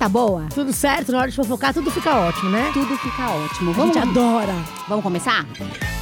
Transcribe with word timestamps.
tá 0.00 0.08
boa? 0.08 0.46
Tudo 0.54 0.72
certo, 0.72 1.12
na 1.12 1.18
hora 1.18 1.30
de 1.30 1.36
fofocar 1.36 1.74
tudo 1.74 1.90
fica 1.90 2.16
ótimo, 2.16 2.48
né? 2.48 2.70
Tudo 2.72 2.96
fica 2.96 3.28
ótimo. 3.28 3.70
A 3.70 3.74
Vamos, 3.74 3.94
gente 3.94 4.08
adora. 4.08 4.54
vamos 4.88 5.02
começar? 5.04 5.46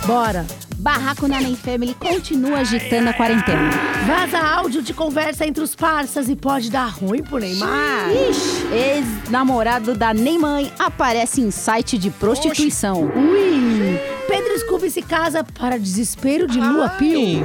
Bora. 0.06 0.46
Barraco 0.76 1.26
na 1.26 1.40
Nem 1.40 1.56
Family 1.56 1.92
continua 1.94 2.58
agitando 2.58 3.10
a 3.10 3.12
quarentena. 3.12 3.70
Vaza 4.06 4.38
áudio 4.38 4.80
de 4.80 4.94
conversa 4.94 5.44
entre 5.44 5.64
os 5.64 5.74
parças 5.74 6.28
e 6.28 6.36
pode 6.36 6.70
dar 6.70 6.86
ruim 6.86 7.24
pro 7.24 7.38
Neymar. 7.38 8.08
Ixi, 8.30 8.68
ex-namorado 8.72 9.96
da 9.96 10.14
Neymar 10.14 10.62
aparece 10.78 11.40
em 11.40 11.50
site 11.50 11.98
de 11.98 12.08
prostituição. 12.10 13.10
Ui. 13.16 13.98
Pedro 14.28 14.56
Scooby 14.60 14.90
se 14.90 15.02
casa 15.02 15.42
para 15.42 15.76
desespero 15.76 16.46
de 16.46 16.60
Lua 16.60 16.90
Pio. 16.90 17.44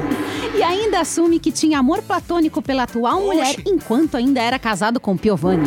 E 0.55 0.61
ainda 0.61 0.99
assume 0.99 1.39
que 1.39 1.51
tinha 1.51 1.79
amor 1.79 2.03
platônico 2.03 2.61
pela 2.61 2.83
atual 2.83 3.19
mulher 3.21 3.55
enquanto 3.65 4.15
ainda 4.15 4.39
era 4.39 4.59
casado 4.59 4.99
com 4.99 5.17
Piovani. 5.17 5.65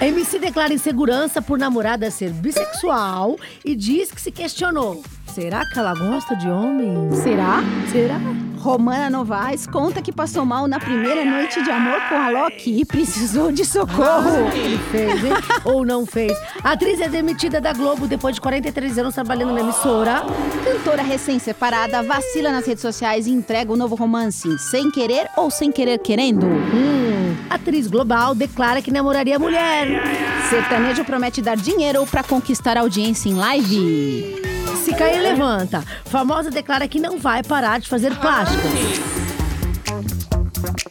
MC 0.00 0.38
declara 0.38 0.74
insegurança 0.74 1.40
por 1.40 1.58
namorada 1.58 2.10
ser 2.10 2.30
bissexual 2.30 3.36
e 3.64 3.74
diz 3.74 4.10
que 4.10 4.20
se 4.20 4.30
questionou. 4.30 5.02
Será 5.36 5.66
que 5.66 5.78
ela 5.78 5.94
gosta 5.94 6.34
de 6.34 6.48
homens? 6.48 7.18
Será? 7.18 7.62
Será? 7.92 8.18
Romana 8.58 9.10
Novaes 9.10 9.66
conta 9.66 10.00
que 10.00 10.10
passou 10.10 10.44
mal 10.44 10.66
na 10.66 10.80
primeira 10.80 11.24
noite 11.24 11.62
de 11.62 11.70
amor 11.70 12.00
com 12.08 12.14
a 12.14 12.30
Loki 12.30 12.80
e 12.80 12.84
precisou 12.84 13.52
de 13.52 13.64
socorro. 13.64 14.50
Ele 14.52 14.78
fez, 14.90 15.24
hein? 15.24 15.32
Ou 15.64 15.84
não 15.84 16.06
fez. 16.06 16.36
A 16.64 16.72
atriz 16.72 17.00
é 17.00 17.08
demitida 17.08 17.60
da 17.60 17.72
Globo 17.72 18.08
depois 18.08 18.34
de 18.34 18.40
43 18.40 18.98
anos 18.98 19.14
trabalhando 19.14 19.52
na 19.52 19.60
emissora. 19.60 20.22
Cantora 20.64 21.02
recém-separada 21.02 22.02
vacila 22.02 22.50
nas 22.50 22.66
redes 22.66 22.82
sociais 22.82 23.26
e 23.26 23.30
entrega 23.30 23.72
o 23.72 23.76
novo 23.76 23.94
romance, 23.94 24.58
sem 24.58 24.90
querer 24.90 25.28
ou 25.36 25.50
sem 25.50 25.70
querer 25.70 25.98
querendo. 25.98 26.46
Hum, 26.46 27.05
atriz 27.50 27.86
global 27.86 28.34
declara 28.34 28.82
que 28.82 28.90
namoraria 28.90 29.38
mulher. 29.38 30.02
Sertanejo 30.50 31.04
promete 31.04 31.42
dar 31.42 31.56
dinheiro 31.56 32.06
pra 32.06 32.22
conquistar 32.22 32.76
audiência 32.76 33.28
em 33.28 33.34
live. 33.34 34.42
Se 34.84 34.94
cair, 34.94 35.20
levanta. 35.20 35.82
Famosa 36.04 36.50
declara 36.50 36.86
que 36.86 37.00
não 37.00 37.18
vai 37.18 37.42
parar 37.42 37.80
de 37.80 37.88
fazer 37.88 38.14
plásticas. 38.16 39.15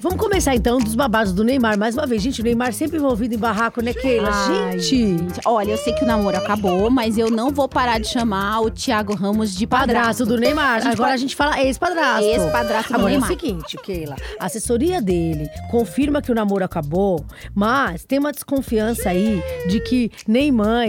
Vamos 0.05 0.19
começar 0.19 0.53
então 0.53 0.77
dos 0.77 0.93
babados 0.93 1.33
do 1.33 1.43
Neymar. 1.43 1.79
Mais 1.79 1.95
uma 1.97 2.05
vez, 2.05 2.21
gente, 2.21 2.39
o 2.39 2.43
Neymar 2.43 2.71
sempre 2.73 2.97
envolvido 2.97 3.33
em 3.33 3.39
barraco, 3.39 3.81
né, 3.81 3.91
Keila? 3.91 4.29
Ai, 4.31 4.77
gente! 4.77 5.39
Olha, 5.43 5.71
eu 5.71 5.77
sei 5.79 5.93
que 5.93 6.03
o 6.03 6.07
namoro 6.07 6.37
acabou, 6.37 6.91
mas 6.91 7.17
eu 7.17 7.31
não 7.31 7.49
vou 7.49 7.67
parar 7.67 7.99
de 7.99 8.07
chamar 8.07 8.59
o 8.61 8.69
Thiago 8.69 9.15
Ramos 9.15 9.55
de 9.55 9.65
padrasto. 9.65 9.95
Padrasto 9.95 10.25
do 10.27 10.37
Neymar. 10.37 10.75
A 10.75 10.79
gente 10.81 10.93
Agora 10.93 11.09
pode- 11.09 11.13
a 11.13 11.17
gente 11.17 11.35
fala 11.35 11.59
ex-padrasto. 11.59 12.23
Ex-padrasto 12.23 12.89
do 12.93 12.95
Agora 12.97 13.09
Neymar. 13.09 13.31
é 13.31 13.33
o 13.33 13.39
seguinte, 13.39 13.77
Keila. 13.83 14.15
A 14.39 14.45
assessoria 14.45 15.01
dele 15.01 15.49
confirma 15.71 16.21
que 16.21 16.31
o 16.31 16.35
namoro 16.35 16.63
acabou, 16.63 17.25
mas 17.55 18.05
tem 18.05 18.19
uma 18.19 18.31
desconfiança 18.31 19.09
aí 19.09 19.41
de 19.67 19.79
que 19.79 20.11
Neymar 20.27 20.85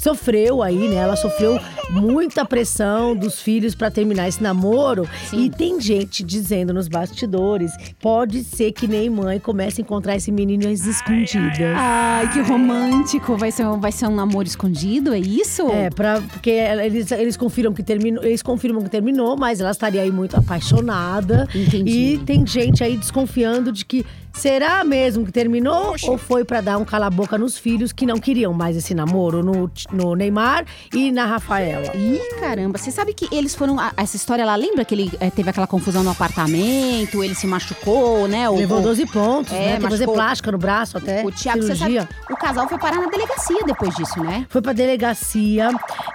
sofreu 0.00 0.62
aí, 0.62 0.88
né? 0.88 0.96
Ela 0.96 1.16
sofreu 1.16 1.58
muita 1.90 2.44
pressão 2.44 3.16
dos 3.16 3.40
filhos 3.40 3.74
pra 3.74 3.90
terminar 3.90 4.28
esse 4.28 4.42
namoro. 4.42 5.08
Sim. 5.30 5.44
E 5.44 5.50
tem 5.50 5.80
gente 5.80 6.22
dizendo 6.22 6.72
nos 6.74 6.88
bastidores, 6.88 7.72
pode 8.00 8.44
ser 8.44 8.72
que 8.72 8.86
Neymar 8.86 9.40
comece 9.40 9.80
a 9.80 9.82
encontrar 9.82 10.16
esse 10.16 10.30
menino 10.30 10.68
às 10.68 10.84
escondidas. 10.86 11.58
Ai, 11.76 12.32
que 12.32 12.40
romântico. 12.40 13.36
Vai 13.36 13.50
ser, 13.50 13.66
um- 13.66 13.80
vai 13.80 13.92
ser 13.92 14.06
um 14.06 14.14
namoro 14.14 14.46
escondido, 14.46 15.14
é 15.14 15.18
isso? 15.18 15.68
É, 15.70 15.90
pra, 15.90 16.20
porque 16.20 16.50
eles, 16.50 17.10
eles 17.12 17.36
confirmam 17.36 17.72
que 17.74 17.82
terminou, 17.82 18.22
eles 18.24 18.42
confirmam 18.42 18.82
que 18.82 18.90
terminou, 18.90 19.36
mas 19.36 19.60
ela 19.60 19.70
estaria 19.70 20.02
aí 20.02 20.10
muito 20.10 20.36
apaixonada. 20.36 21.48
Entendi. 21.54 21.90
E 22.14 22.18
tem 22.18 22.46
gente 22.46 22.82
aí 22.84 22.96
desconfiando 22.96 23.72
de 23.72 23.84
que 23.84 24.04
será 24.38 24.84
mesmo 24.84 25.24
que 25.24 25.32
terminou 25.32 25.94
ou 26.04 26.16
foi 26.18 26.44
pra 26.44 26.60
dar 26.60 26.78
um 26.78 26.84
cala-boca 26.84 27.36
nos 27.36 27.58
filhos 27.58 27.92
que 27.92 28.06
não 28.06 28.18
queriam 28.18 28.52
mais 28.52 28.76
esse 28.76 28.94
namoro 28.94 29.42
no, 29.42 29.70
no 29.92 30.14
Neymar 30.14 30.64
e 30.94 31.10
na 31.10 31.26
Rafaela. 31.26 31.94
Ih, 31.96 32.20
caramba, 32.40 32.78
você 32.78 32.90
sabe 32.90 33.12
que 33.14 33.28
eles 33.34 33.54
foram. 33.54 33.78
a- 33.78 33.92
Essa 33.96 34.16
história, 34.16 34.42
ela 34.42 34.54
lembra 34.56 34.84
que 34.84 34.94
ele 34.94 35.10
eh, 35.20 35.30
teve 35.30 35.50
aquela 35.50 35.66
confusão 35.66 36.02
no 36.02 36.10
apartamento, 36.10 37.22
ele 37.24 37.34
se 37.34 37.46
machucou, 37.46 38.28
né? 38.28 38.48
O, 38.48 38.56
Levou 38.56 38.78
o, 38.78 38.82
12 38.82 39.06
pontos, 39.06 39.52
É, 39.52 39.56
né? 39.58 39.66
Tem 39.72 39.80
que 39.84 39.90
fazer 39.90 40.06
plástica 40.06 40.52
no 40.52 40.58
braço 40.58 40.96
até. 40.96 41.24
o 41.24 41.32
Thiago, 41.32 41.62
você 41.62 41.74
sabe, 41.74 41.92
cirurgia. 41.92 42.08
o 42.30 42.36
casal 42.36 42.68
foi 42.68 42.78
parar 42.78 43.00
na 43.00 43.08
delegacia 43.08 43.60
depois 43.66 43.94
disso, 43.94 44.20
né? 44.22 44.46
Foi 44.48 44.62
pra 44.62 44.72
delegacia, 44.72 45.68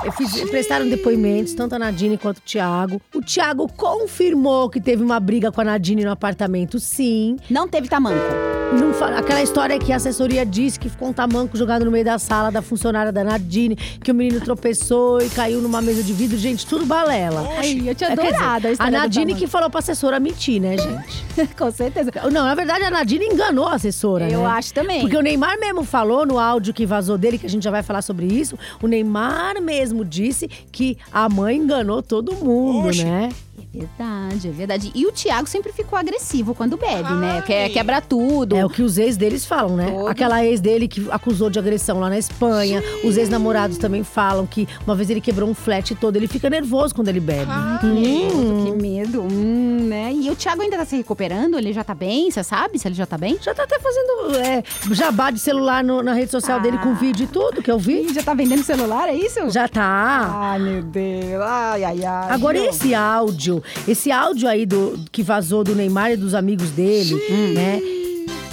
eh, 0.05 0.11
fiz- 0.11 0.49
prestaram 0.49 0.87
depoimentos, 0.87 1.53
tanto 1.53 1.75
a 1.75 1.79
Nadine 1.79 2.17
quanto 2.17 2.37
o 2.37 2.41
Thiago. 2.41 3.01
O 3.13 3.21
Thiago 3.21 3.67
confirmou 3.73 4.69
que 4.69 4.79
teve 4.79 5.03
uma 5.03 5.19
briga 5.19 5.51
com 5.51 5.61
a 5.61 5.63
Nadine 5.63 6.03
no 6.05 6.11
apartamento, 6.11 6.79
sim. 6.79 7.35
Não 7.49 7.67
teve 7.67 7.87
tamanco. 8.19 8.53
Não 8.73 8.91
fa- 8.91 9.15
aquela 9.19 9.43
história 9.43 9.77
que 9.77 9.93
a 9.93 9.97
assessoria 9.97 10.43
disse 10.43 10.79
que 10.79 10.89
ficou 10.89 11.09
um 11.09 11.13
tamanco 11.13 11.55
jogado 11.55 11.85
no 11.85 11.91
meio 11.91 12.03
da 12.03 12.17
sala 12.17 12.49
da 12.51 12.59
funcionária 12.59 13.11
da 13.11 13.23
Nadine, 13.23 13.75
que 13.75 14.09
o 14.11 14.15
menino 14.15 14.41
tropeçou 14.41 15.21
e 15.21 15.29
caiu 15.29 15.61
numa 15.61 15.79
mesa 15.79 16.01
de 16.01 16.11
vidro. 16.11 16.35
Gente, 16.39 16.65
tudo 16.65 16.83
balela. 16.83 17.47
Ai, 17.59 17.83
eu 17.85 17.93
tinha 17.93 18.09
É, 18.09 18.13
adorado 18.13 18.65
a 18.65 18.69
a 18.69 18.71
história 18.71 18.91
do 18.91 18.97
Nadine 19.03 19.35
que 19.35 19.45
falou 19.45 19.69
pra 19.69 19.77
assessora 19.77 20.19
mentir, 20.19 20.59
né, 20.59 20.75
gente? 20.77 21.53
Com 21.55 21.69
certeza. 21.69 22.09
Não, 22.31 22.45
na 22.45 22.55
verdade, 22.55 22.83
a 22.83 22.89
Nadine 22.89 23.25
enganou 23.25 23.67
a 23.67 23.75
assessora, 23.75 24.27
Eu 24.27 24.39
né? 24.41 24.45
acho 24.47 24.73
também. 24.73 25.01
Porque 25.01 25.17
o 25.17 25.21
Neymar 25.21 25.59
mesmo 25.59 25.83
falou 25.83 26.25
no 26.25 26.39
áudio 26.39 26.73
que 26.73 26.83
vazou 26.83 27.15
dele, 27.15 27.37
que 27.37 27.45
a 27.45 27.49
gente 27.49 27.63
já 27.63 27.69
vai 27.71 27.83
falar 27.83 28.01
sobre 28.01 28.25
isso. 28.25 28.57
O 28.81 28.87
Neymar 28.87 29.61
mesmo 29.61 30.03
disse 30.03 30.47
que 30.71 30.97
a 31.11 31.29
mãe 31.29 31.57
enganou 31.57 32.01
todo 32.01 32.33
mundo, 32.33 32.89
né? 33.03 33.29
É 33.55 33.77
verdade, 33.79 34.47
é 34.47 34.51
verdade. 34.51 34.91
E 34.95 35.05
o 35.05 35.11
Thiago 35.11 35.47
sempre 35.47 35.71
ficou 35.71 35.97
agressivo 35.97 36.55
quando 36.55 36.75
bebe, 36.75 37.11
né? 37.13 37.41
Quer 37.45 37.69
quebra 37.69 38.01
tudo. 38.01 38.55
É 38.55 38.65
o 38.65 38.69
que 38.69 38.81
os 38.81 38.97
ex 38.97 39.15
deles 39.15 39.45
falam, 39.45 39.75
né? 39.75 39.91
Todos. 39.91 40.07
Aquela 40.07 40.43
ex 40.43 40.59
dele 40.59 40.87
que 40.87 41.07
acusou 41.11 41.49
de 41.51 41.59
agressão 41.59 41.99
lá 41.99 42.09
na 42.09 42.17
Espanha. 42.17 42.81
Os 43.03 43.15
ex-namorados 43.17 43.77
também 43.77 44.03
falam 44.03 44.47
que 44.47 44.67
uma 44.85 44.95
vez 44.95 45.09
ele 45.09 45.21
quebrou 45.21 45.47
um 45.49 45.53
flat 45.53 45.93
todo. 45.95 46.15
Ele 46.15 46.27
fica 46.27 46.49
nervoso 46.49 46.95
quando 46.95 47.09
ele 47.09 47.19
bebe. 47.19 47.51
Hum, 47.83 48.65
Que 48.65 48.71
medo, 48.81 49.21
hum, 49.21 49.85
né? 49.87 50.11
E 50.13 50.29
o 50.31 50.35
Thiago 50.35 50.61
ainda 50.63 50.77
tá 50.77 50.85
se 50.85 50.95
recuperando? 50.97 51.57
Ele 51.57 51.73
já 51.73 51.83
tá 51.83 51.93
bem? 51.93 52.31
Você 52.31 52.43
sabe 52.43 52.79
se 52.79 52.87
ele 52.87 52.95
já 52.95 53.05
tá 53.05 53.17
bem? 53.17 53.37
já 53.41 53.53
tá 53.53 53.63
até 53.63 53.77
fazendo 53.79 54.35
é, 54.37 54.63
jabá 54.91 55.29
de 55.31 55.39
celular 55.39 55.83
no- 55.83 56.01
na 56.01 56.13
rede 56.13 56.31
social 56.31 56.59
dele 56.59 56.77
com 56.79 56.95
vídeo 56.95 57.25
e 57.25 57.27
tudo, 57.27 57.61
que 57.61 57.69
eu 57.69 57.77
vi. 57.77 58.07
Ih, 58.07 58.13
já 58.13 58.23
tá 58.23 58.33
vendendo 58.33 58.63
celular, 58.63 59.09
é 59.09 59.13
isso? 59.15 59.49
Já 59.49 59.67
tá. 59.67 60.29
Ai, 60.33 60.59
meu 60.59 60.81
Deus. 60.83 61.41
Ai, 61.41 61.83
ai, 61.83 62.05
ai. 62.05 62.31
Agora, 62.31 62.57
esse 62.57 62.95
áudio, 62.95 63.42
esse 63.87 64.11
áudio 64.11 64.47
aí 64.47 64.65
do, 64.65 64.99
que 65.11 65.23
vazou 65.23 65.63
do 65.63 65.75
Neymar 65.75 66.11
e 66.11 66.17
dos 66.17 66.33
amigos 66.33 66.69
dele, 66.71 67.15
né? 67.53 67.79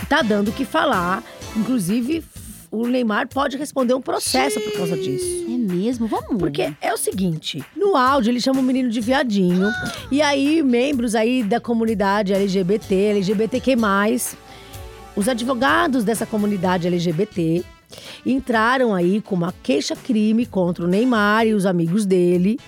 Tá 0.08 0.22
dando 0.22 0.48
o 0.48 0.52
que 0.52 0.64
falar. 0.64 1.22
Inclusive, 1.56 2.24
o 2.70 2.86
Neymar 2.86 3.28
pode 3.28 3.56
responder 3.56 3.94
um 3.94 4.00
processo 4.00 4.60
por 4.60 4.72
causa 4.72 4.96
disso. 4.96 5.44
É 5.48 5.58
mesmo? 5.58 6.06
Vamos. 6.06 6.38
Porque 6.38 6.72
é 6.80 6.92
o 6.92 6.96
seguinte, 6.96 7.64
no 7.76 7.96
áudio 7.96 8.30
ele 8.30 8.40
chama 8.40 8.60
o 8.60 8.62
menino 8.62 8.88
de 8.88 9.00
viadinho. 9.00 9.68
E 10.10 10.22
aí, 10.22 10.62
membros 10.62 11.14
aí 11.14 11.42
da 11.42 11.60
comunidade 11.60 12.32
LGBT, 12.32 12.94
LGBTQ+, 12.94 13.76
os 15.16 15.28
advogados 15.28 16.04
dessa 16.04 16.24
comunidade 16.24 16.86
LGBT 16.86 17.64
entraram 18.24 18.94
aí 18.94 19.20
com 19.20 19.34
uma 19.34 19.52
queixa-crime 19.62 20.46
contra 20.46 20.84
o 20.84 20.88
Neymar 20.88 21.46
e 21.46 21.54
os 21.54 21.66
amigos 21.66 22.06
dele 22.06 22.58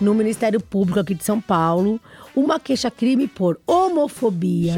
no 0.00 0.14
Ministério 0.14 0.60
Público 0.60 1.00
aqui 1.00 1.14
de 1.14 1.24
São 1.24 1.40
Paulo. 1.40 2.00
Uma 2.34 2.60
queixa-crime 2.60 3.26
por 3.26 3.60
homofobia, 3.66 4.74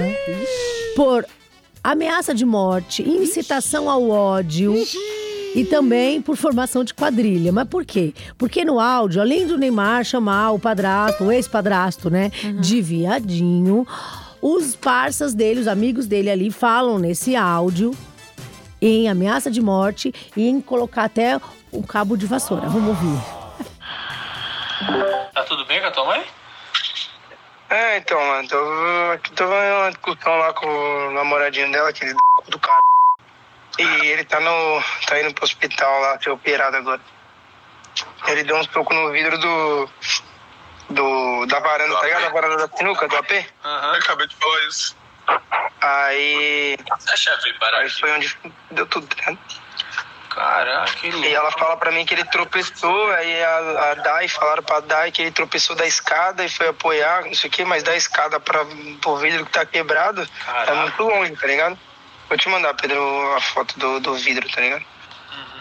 por 0.96 1.24
ameaça 1.82 2.34
de 2.34 2.44
morte, 2.44 3.02
incitação 3.02 3.88
ao 3.88 4.08
ódio. 4.08 4.74
E 5.52 5.64
também 5.64 6.22
por 6.22 6.36
formação 6.36 6.84
de 6.84 6.94
quadrilha. 6.94 7.50
Mas 7.50 7.66
por 7.66 7.84
quê? 7.84 8.14
Porque 8.38 8.64
no 8.64 8.78
áudio, 8.78 9.20
além 9.20 9.48
do 9.48 9.58
Neymar 9.58 10.04
chamar 10.04 10.52
o 10.52 10.60
padrasto, 10.60 11.24
o 11.24 11.32
ex-padrasto, 11.32 12.08
né, 12.08 12.30
de 12.60 12.80
viadinho, 12.80 13.84
os 14.40 14.76
parças 14.76 15.34
dele, 15.34 15.58
os 15.58 15.66
amigos 15.66 16.06
dele 16.06 16.30
ali, 16.30 16.52
falam 16.52 17.00
nesse 17.00 17.34
áudio 17.34 17.92
em 18.80 19.08
ameaça 19.08 19.50
de 19.50 19.60
morte 19.60 20.12
e 20.36 20.48
em 20.48 20.60
colocar 20.60 21.04
até 21.04 21.40
um 21.72 21.82
cabo 21.82 22.16
de 22.16 22.26
vassoura. 22.26 22.68
Vamos 22.68 22.88
ouvir. 22.88 23.39
Tá 25.34 25.44
tudo 25.44 25.64
bem 25.66 25.80
com 25.80 25.86
a 25.86 25.90
tua 25.90 26.04
mãe? 26.06 26.26
É, 27.68 27.98
então, 27.98 28.18
mano, 28.18 28.48
tô, 28.48 28.56
tô 29.36 29.46
vendo 29.46 29.76
uma 29.76 29.90
discussão 29.90 30.36
lá 30.38 30.52
com 30.52 30.66
o 30.66 31.12
namoradinho 31.12 31.70
dela, 31.70 31.90
aquele 31.90 32.14
do 32.48 32.58
cara. 32.58 32.80
E 33.78 33.82
ele 34.08 34.24
tá 34.24 34.40
no. 34.40 34.82
tá 35.06 35.20
indo 35.20 35.32
pro 35.34 35.44
hospital 35.44 36.00
lá, 36.00 36.20
ser 36.20 36.30
operado 36.30 36.76
agora. 36.76 37.00
Ele 38.26 38.42
deu 38.42 38.56
um 38.56 38.64
soco 38.64 38.92
no 38.92 39.12
vidro 39.12 39.38
do. 39.38 39.88
do 40.90 41.46
da 41.46 41.60
varanda, 41.60 41.96
tá 41.96 42.02
ligado? 42.02 42.22
Da 42.22 42.28
varanda 42.30 42.66
da 42.66 42.76
sinuca, 42.76 43.06
do 43.06 43.16
AP. 43.16 43.30
Aham. 43.64 43.96
Acabei 43.96 44.26
de 44.26 44.36
falar 44.36 44.60
isso. 44.66 44.96
Aí. 45.80 46.76
Que 46.76 47.52
parar 47.54 47.78
Aí 47.78 47.90
foi 47.90 48.10
onde 48.10 48.36
deu 48.72 48.86
tudo, 48.86 49.06
tá 49.06 49.30
ligado? 49.30 49.38
Caraca. 50.30 51.06
E 51.06 51.34
ela 51.34 51.50
fala 51.50 51.76
pra 51.76 51.90
mim 51.90 52.06
que 52.06 52.14
ele 52.14 52.24
tropeçou, 52.24 53.10
aí 53.12 53.44
a, 53.44 53.90
a 53.90 53.94
Dai 53.94 54.28
falaram 54.28 54.62
pra 54.62 54.80
Dai 54.80 55.10
que 55.10 55.20
ele 55.22 55.32
tropeçou 55.32 55.74
da 55.76 55.84
escada 55.86 56.44
e 56.44 56.48
foi 56.48 56.68
apoiar, 56.68 57.24
não 57.24 57.34
sei 57.34 57.50
o 57.50 57.52
que, 57.52 57.64
mas 57.64 57.82
da 57.82 57.94
escada 57.96 58.38
pra, 58.38 58.64
pro 59.00 59.16
vidro 59.16 59.44
que 59.44 59.52
tá 59.52 59.66
quebrado, 59.66 60.26
Caraca. 60.46 60.70
é 60.70 60.74
muito 60.76 61.02
longe, 61.02 61.36
tá 61.36 61.46
ligado? 61.46 61.78
Vou 62.28 62.38
te 62.38 62.48
mandar, 62.48 62.72
Pedro, 62.74 63.34
a 63.36 63.40
foto 63.40 63.76
do, 63.78 63.98
do 63.98 64.14
vidro, 64.14 64.48
tá 64.50 64.60
ligado? 64.60 64.84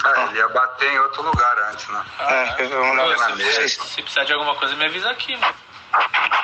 Ah, 0.03 0.27
ele 0.29 0.37
ia 0.37 0.47
bater 0.49 0.93
em 0.93 0.99
outro 0.99 1.23
lugar 1.23 1.57
antes, 1.71 1.87
né? 1.87 2.05
É, 2.19 2.63
eu 2.63 2.69
vou 2.69 2.85
mandar 2.85 3.03
Pô, 3.03 3.15
pra 3.15 3.35
se, 3.35 3.43
vocês. 3.43 3.73
se, 3.73 3.87
se 3.87 4.01
precisar 4.01 4.23
de 4.23 4.33
alguma 4.33 4.55
coisa, 4.55 4.75
me 4.75 4.85
avisa 4.85 5.09
aqui, 5.09 5.35
mano. 5.35 5.53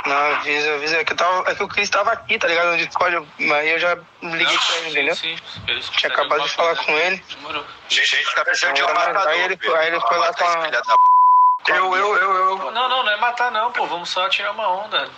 Não, 0.05 0.15
avisa, 0.35 0.75
avisa. 0.75 0.97
É 0.97 1.03
que, 1.03 1.13
eu 1.13 1.17
tava, 1.17 1.49
é 1.51 1.55
que 1.55 1.63
o 1.63 1.67
Cris 1.67 1.89
tava 1.89 2.11
aqui, 2.11 2.37
tá 2.37 2.47
ligado? 2.47 2.71
No 2.71 2.77
Discord, 2.77 3.15
eu- 3.15 3.55
aí 3.55 3.69
eu 3.71 3.79
já 3.79 3.97
liguei 4.21 4.45
Não, 4.55 4.63
pra 4.63 4.75
ele, 4.77 4.89
entendeu? 4.89 5.15
Sim, 5.15 5.37
sim. 5.37 5.61
Eles 5.67 5.89
Tinha 5.89 6.11
acabado 6.11 6.43
de 6.43 6.49
falar 6.49 6.75
coisa, 6.75 6.83
com 6.91 6.97
ele. 6.97 7.23
Demorou. 7.35 7.65
Gente, 7.89 8.35
tá 8.35 8.43
precisando 8.45 8.75
de 8.75 8.83
um 8.83 8.87
Aí 8.87 8.93
matador. 8.93 9.31
ele- 9.33 9.59
aí 9.77 9.87
ele 9.87 9.99
foi 10.01 10.17
lá 10.17 10.33
com 10.33 10.45
a-. 10.45 10.69
Eu, 11.67 11.95
eu, 11.95 12.15
eu, 12.17 12.33
eu. 12.35 12.57
Não, 12.71 12.89
não, 12.89 13.03
não 13.03 13.11
é 13.11 13.17
matar 13.17 13.51
não, 13.51 13.71
pô. 13.71 13.87
Vamos 13.87 14.09
só 14.09 14.29
tirar 14.29 14.51
uma 14.51 14.69
onda 14.69 15.09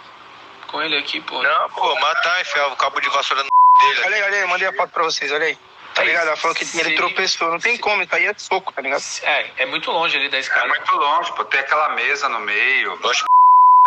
com 0.67 0.81
ele 0.81 0.97
aqui, 0.97 1.19
pô. 1.21 1.41
Não, 1.43 1.69
pô, 1.71 1.93
matar, 1.99 2.39
enfiar 2.41 2.67
o 2.67 2.75
cabo 2.77 2.99
de 3.01 3.09
vassoura 3.09 3.43
no 3.43 3.49
dele. 3.89 4.01
Olha 4.05 4.15
aí, 4.15 4.23
olha 4.23 4.37
aí, 4.43 4.47
mandei 4.47 4.67
a 4.67 4.73
foto 4.73 4.91
pra 4.91 5.03
vocês, 5.03 5.31
olha 5.31 5.45
aí. 5.47 5.57
Tá 5.93 6.03
ligado? 6.03 6.27
Ela 6.27 6.37
falou 6.37 6.55
que 6.55 6.63
ele 6.63 6.89
Sim. 6.91 6.95
tropeçou. 6.95 7.49
Não 7.51 7.59
tem 7.59 7.75
como, 7.77 8.03
isso 8.03 8.15
aí 8.15 8.27
é 8.27 8.33
soco, 8.37 8.71
tá 8.71 8.81
ligado? 8.81 9.01
É, 9.23 9.51
é 9.57 9.65
muito 9.65 9.91
longe 9.91 10.15
ali 10.15 10.29
da 10.29 10.37
É 10.37 10.39
escada. 10.41 10.67
muito 10.67 10.95
longe, 10.95 11.33
pô. 11.33 11.43
Tem 11.45 11.59
aquela 11.59 11.89
mesa 11.89 12.29
no 12.29 12.39
meio. 12.39 12.97
Lógico 13.01 13.25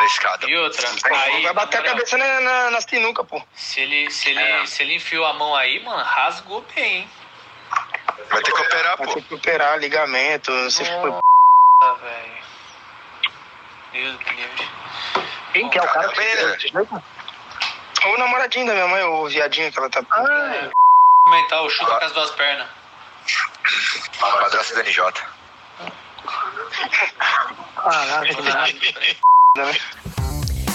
da 0.01 0.07
escada. 0.07 0.47
E 0.49 0.57
outra, 0.57 0.89
aí, 1.13 1.43
Vai 1.43 1.53
bater 1.53 1.81
a 1.81 1.85
cabeça 1.85 2.17
na, 2.17 2.41
na, 2.41 2.71
na 2.71 2.81
sinuca, 2.81 3.23
pô. 3.25 3.43
Se 3.55 3.81
ele, 3.81 4.11
se, 4.11 4.31
ele, 4.31 4.41
É. 4.41 4.67
se 4.67 4.83
ele 4.83 4.95
enfiou 4.97 5.25
a 5.27 5.35
mão 5.35 5.55
aí, 5.55 5.83
mano, 5.85 6.03
rasgou 6.03 6.65
bem, 6.75 6.97
hein? 6.99 7.11
Vai 8.31 8.43
ter 8.43 8.53
que 8.53 8.61
operar, 8.63 8.97
Vai 8.97 9.07
pô. 9.07 9.15
ter 9.15 9.23
que 9.23 9.35
operar 9.35 9.79
ligamento. 9.79 10.53
Você 10.65 10.85
foi. 10.85 11.11
Nossa, 11.11 12.01
velho. 12.03 12.41
Deus 13.93 14.19
me 14.19 14.31
livre. 14.37 14.69
Quem 15.53 15.69
que 15.69 15.79
é 15.79 15.83
o 15.83 15.89
cara? 15.89 16.13
Tá 16.13 17.03
O 18.09 18.19
namoradinho 18.19 18.67
da 18.67 18.73
minha 18.73 18.89
mãe, 18.89 19.03
o 19.03 19.27
viadinho 19.29 19.73
que 19.73 19.79
ela 19.79 19.91
tá. 19.91 20.01
É, 20.01 20.71
Mental, 21.29 21.69
chuta 21.71 21.97
com 21.99 22.05
as 22.05 22.13
duas 22.13 22.31
pernas. 22.33 22.69
Padrasto 24.19 24.75
da 24.75 24.83
NJ. 24.83 25.13
Caraca, 27.77 28.27
que 28.27 29.19
né? 29.57 29.73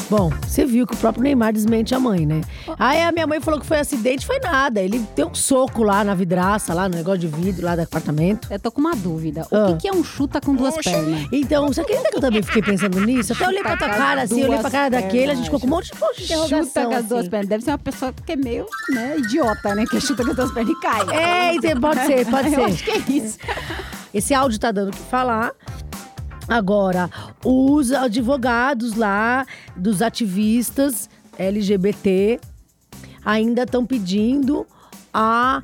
Bom, 0.08 0.30
você 0.48 0.66
viu 0.66 0.86
que 0.86 0.94
o 0.94 0.98
próprio 0.98 1.24
Neymar 1.24 1.52
desmente 1.52 1.96
a 1.96 2.00
mãe, 2.00 2.28
né? 2.28 2.42
Aí 2.78 3.02
a 3.02 3.12
minha 3.12 3.26
mãe 3.26 3.40
falou 3.42 3.60
que 3.60 3.66
foi 3.66 3.80
acidente, 3.80 4.24
foi 4.24 4.38
nada. 4.40 4.80
Ele 4.80 5.00
deu 5.16 5.30
um 5.30 5.34
soco 5.34 5.82
lá 5.82 6.04
na 6.04 6.14
vidraça, 6.14 6.76
lá 6.76 6.88
no 6.88 6.96
negócio 6.96 7.22
de 7.22 7.28
vidro 7.28 7.66
lá 7.66 7.76
do 7.76 7.82
apartamento. 7.82 8.48
Eu 8.52 8.60
tô 8.60 8.72
com 8.72 8.82
uma 8.82 8.96
dúvida. 8.96 9.48
O 9.50 9.56
Ah. 9.56 9.66
que, 9.74 9.78
que 9.82 9.88
é 9.88 9.92
um 9.92 10.04
chuta 10.04 10.40
com 10.40 10.54
duas 10.54 10.76
pernas? 10.78 11.28
Então, 11.32 11.68
você 11.70 11.82
acredita 11.82 12.10
que 12.12 12.18
eu 12.18 12.22
também 12.22 12.44
fiquei 12.44 12.62
pensando 12.62 13.00
nisso? 13.02 13.34
Até 13.34 13.48
olhei 13.48 13.64
pra 13.64 13.78
tua 13.78 13.90
cara 13.90 14.22
as 14.22 14.32
assim, 14.32 14.44
olhei 14.44 14.50
pra 14.60 14.60
duas 14.60 14.72
cara 14.72 14.90
daquele, 14.92 15.32
a 15.32 15.36
gente 15.36 15.46
ficou 15.46 15.60
com 15.60 15.66
um 15.68 15.70
monte 15.72 15.92
de 15.92 15.98
ponto 15.98 16.16
de 16.18 16.24
interrogação. 16.26 16.64
Chuta 16.66 16.86
com 16.86 16.94
as 16.96 17.06
duas 17.06 17.20
assim. 17.22 17.30
pernas. 17.32 17.50
Deve 17.50 17.64
ser 17.64 17.72
uma 17.72 17.78
pessoa 17.80 18.14
que 18.26 18.32
é 18.32 18.36
meio 18.36 18.66
né, 18.94 19.18
idiota, 19.18 19.74
né? 19.74 19.86
Que 19.90 20.00
chuta 20.00 20.24
com 20.24 20.30
as 20.32 20.36
duas 20.36 20.52
pernas 20.52 20.72
e 20.72 20.80
cai. 20.82 21.02
É, 21.18 21.56
então, 21.56 21.82
pode 21.82 22.06
ser, 22.06 22.26
pode 22.30 22.48
Eu 22.54 22.54
ser. 22.54 22.62
acho 22.66 22.84
que 22.84 22.92
é 22.92 22.98
isso. 23.12 23.40
Esse 24.14 24.34
áudio 24.36 24.60
tá 24.60 24.72
dando 24.72 24.90
o 24.90 24.92
que 24.92 25.00
falar. 25.00 25.52
Agora, 26.48 27.10
os 27.44 27.92
advogados 27.92 28.96
lá 28.96 29.46
dos 29.76 30.02
ativistas 30.02 31.10
LGBT 31.38 32.40
ainda 33.24 33.64
estão 33.64 33.86
pedindo 33.86 34.66
a 35.14 35.64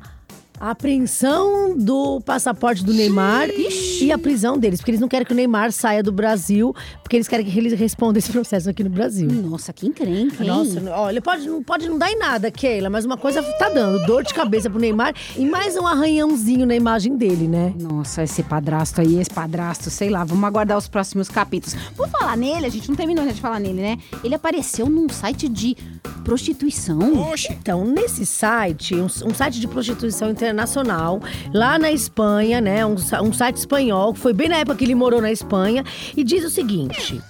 apreensão 0.70 1.76
do 1.76 2.20
passaporte 2.20 2.84
do 2.84 2.92
Neymar 2.94 3.48
e 3.50 4.12
a 4.12 4.18
prisão 4.18 4.56
deles, 4.58 4.78
porque 4.80 4.92
eles 4.92 5.00
não 5.00 5.08
querem 5.08 5.26
que 5.26 5.32
o 5.32 5.36
Neymar 5.36 5.72
saia 5.72 6.02
do 6.02 6.12
Brasil, 6.12 6.74
porque 7.02 7.16
eles 7.16 7.26
querem 7.26 7.44
que 7.44 7.58
ele 7.58 7.74
responda 7.74 8.18
esse 8.18 8.30
processo 8.30 8.70
aqui 8.70 8.84
no 8.84 8.90
Brasil. 8.90 9.28
Nossa, 9.30 9.72
que 9.72 9.86
encrenca, 9.86 10.42
hein? 10.42 10.48
Nossa, 10.48 10.80
olha, 10.92 11.20
pode, 11.20 11.48
não- 11.48 11.62
pode 11.62 11.88
não 11.88 11.98
dar 11.98 12.10
em 12.12 12.16
nada, 12.18 12.50
Keila, 12.50 12.88
mas 12.88 13.04
uma 13.04 13.16
coisa 13.16 13.42
tá 13.58 13.68
dando: 13.70 14.04
dor 14.06 14.22
de 14.22 14.32
cabeça 14.32 14.70
pro 14.70 14.78
Neymar 14.78 15.14
e 15.36 15.44
mais 15.44 15.76
um 15.76 15.86
arranhãozinho 15.86 16.64
na 16.66 16.74
imagem 16.76 17.16
dele, 17.16 17.48
né? 17.48 17.74
Nossa, 17.80 18.22
esse 18.22 18.42
padrasto 18.42 19.00
aí, 19.00 19.18
esse 19.20 19.30
padrasto, 19.30 19.90
sei 19.90 20.10
lá, 20.10 20.22
vamos 20.24 20.44
aguardar 20.44 20.78
os 20.78 20.86
próximos 20.88 21.28
capítulos. 21.28 21.74
Por 21.96 22.08
falar 22.08 22.36
nele, 22.36 22.66
a 22.66 22.70
gente 22.70 22.88
não 22.88 22.94
terminou 22.96 23.26
de 23.26 23.40
falar 23.40 23.58
nele, 23.58 23.80
né? 23.80 23.98
Ele 24.22 24.34
apareceu 24.34 24.88
num 24.88 25.08
site 25.08 25.48
de 25.48 25.76
prostituição. 26.24 27.00
Então, 27.52 27.84
nesse 27.84 28.24
site, 28.24 28.94
um, 28.94 29.06
um 29.06 29.34
site 29.34 29.58
de 29.60 29.66
prostituição 29.66 30.30
internacional, 30.30 30.51
lá 31.52 31.78
na 31.78 31.90
Espanha, 31.90 32.60
né? 32.60 32.84
Um, 32.84 32.94
um 32.94 33.32
site 33.32 33.56
espanhol, 33.56 34.12
que 34.12 34.20
foi 34.20 34.32
bem 34.32 34.48
na 34.48 34.56
época 34.56 34.76
que 34.76 34.84
ele 34.84 34.94
morou 34.94 35.20
na 35.20 35.32
Espanha, 35.32 35.84
e 36.16 36.22
diz 36.22 36.44
o 36.44 36.50
seguinte: 36.50 37.20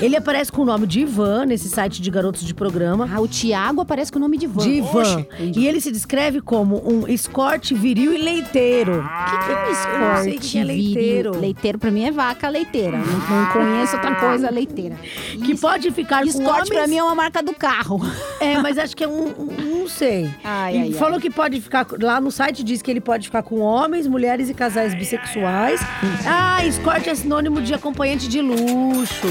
ele 0.00 0.16
aparece 0.16 0.50
com 0.52 0.62
o 0.62 0.64
nome 0.64 0.86
de 0.86 1.00
Ivan 1.00 1.46
nesse 1.46 1.68
site 1.68 2.00
de 2.02 2.10
garotos 2.10 2.42
de 2.44 2.54
programa. 2.54 3.08
Ah, 3.12 3.20
o 3.20 3.26
Tiago 3.28 3.80
aparece 3.80 4.10
com 4.12 4.18
o 4.18 4.22
nome 4.22 4.36
de 4.38 4.46
Van. 4.46 4.62
De 4.62 4.70
Ivan. 4.74 5.26
E 5.38 5.66
ele 5.66 5.80
se 5.80 5.90
descreve 5.90 6.40
como 6.40 6.82
um 6.86 7.06
escorte 7.08 7.74
viril 7.74 8.12
e 8.12 8.18
leiteiro. 8.18 9.00
O 9.00 9.24
que, 9.30 9.44
que 9.46 9.52
é 9.52 9.54
um 9.54 9.66
Eu 9.66 9.72
escorte 9.72 10.36
o 10.36 10.40
que 10.40 10.58
é 10.58 10.64
viril? 10.64 10.66
leiteiro. 10.94 11.40
Leiteiro 11.40 11.78
pra 11.78 11.90
mim 11.90 12.04
é 12.04 12.10
vaca 12.10 12.48
leiteira. 12.48 12.98
Não, 12.98 13.04
não 13.06 13.46
conheço 13.52 13.96
outra 13.96 14.14
coisa 14.16 14.50
leiteira. 14.50 14.96
Que 15.44 15.56
pode 15.56 15.90
ficar 15.90 16.22
com 16.22 16.28
Escorte 16.28 16.50
homens... 16.50 16.68
pra 16.70 16.86
mim 16.86 16.96
é 16.98 17.02
uma 17.02 17.14
marca 17.14 17.42
do 17.42 17.54
carro. 17.54 18.00
É, 18.40 18.58
mas 18.58 18.78
acho 18.78 18.96
que 18.96 19.04
é 19.04 19.08
um. 19.08 19.28
um- 19.28 19.76
não 19.80 19.88
sei. 19.88 20.28
Ai, 20.42 20.78
ai, 20.78 20.92
falou 20.92 21.14
ai. 21.14 21.20
que 21.20 21.30
pode 21.30 21.60
ficar. 21.60 21.86
Lá 22.00 22.20
no 22.20 22.30
site 22.30 22.62
diz 22.64 22.82
que 22.82 22.90
ele 22.90 23.00
pode 23.00 23.26
ficar 23.28 23.42
com 23.42 23.60
homens, 23.60 24.06
mulheres 24.06 24.50
e 24.50 24.54
casais 24.54 24.94
bissexuais. 24.94 25.80
Ah, 26.26 26.64
escorte 26.66 27.08
é 27.08 27.14
sinônimo 27.14 27.60
de 27.62 27.72
acompanhante 27.72 28.28
de 28.28 28.40
luxo. 28.40 29.26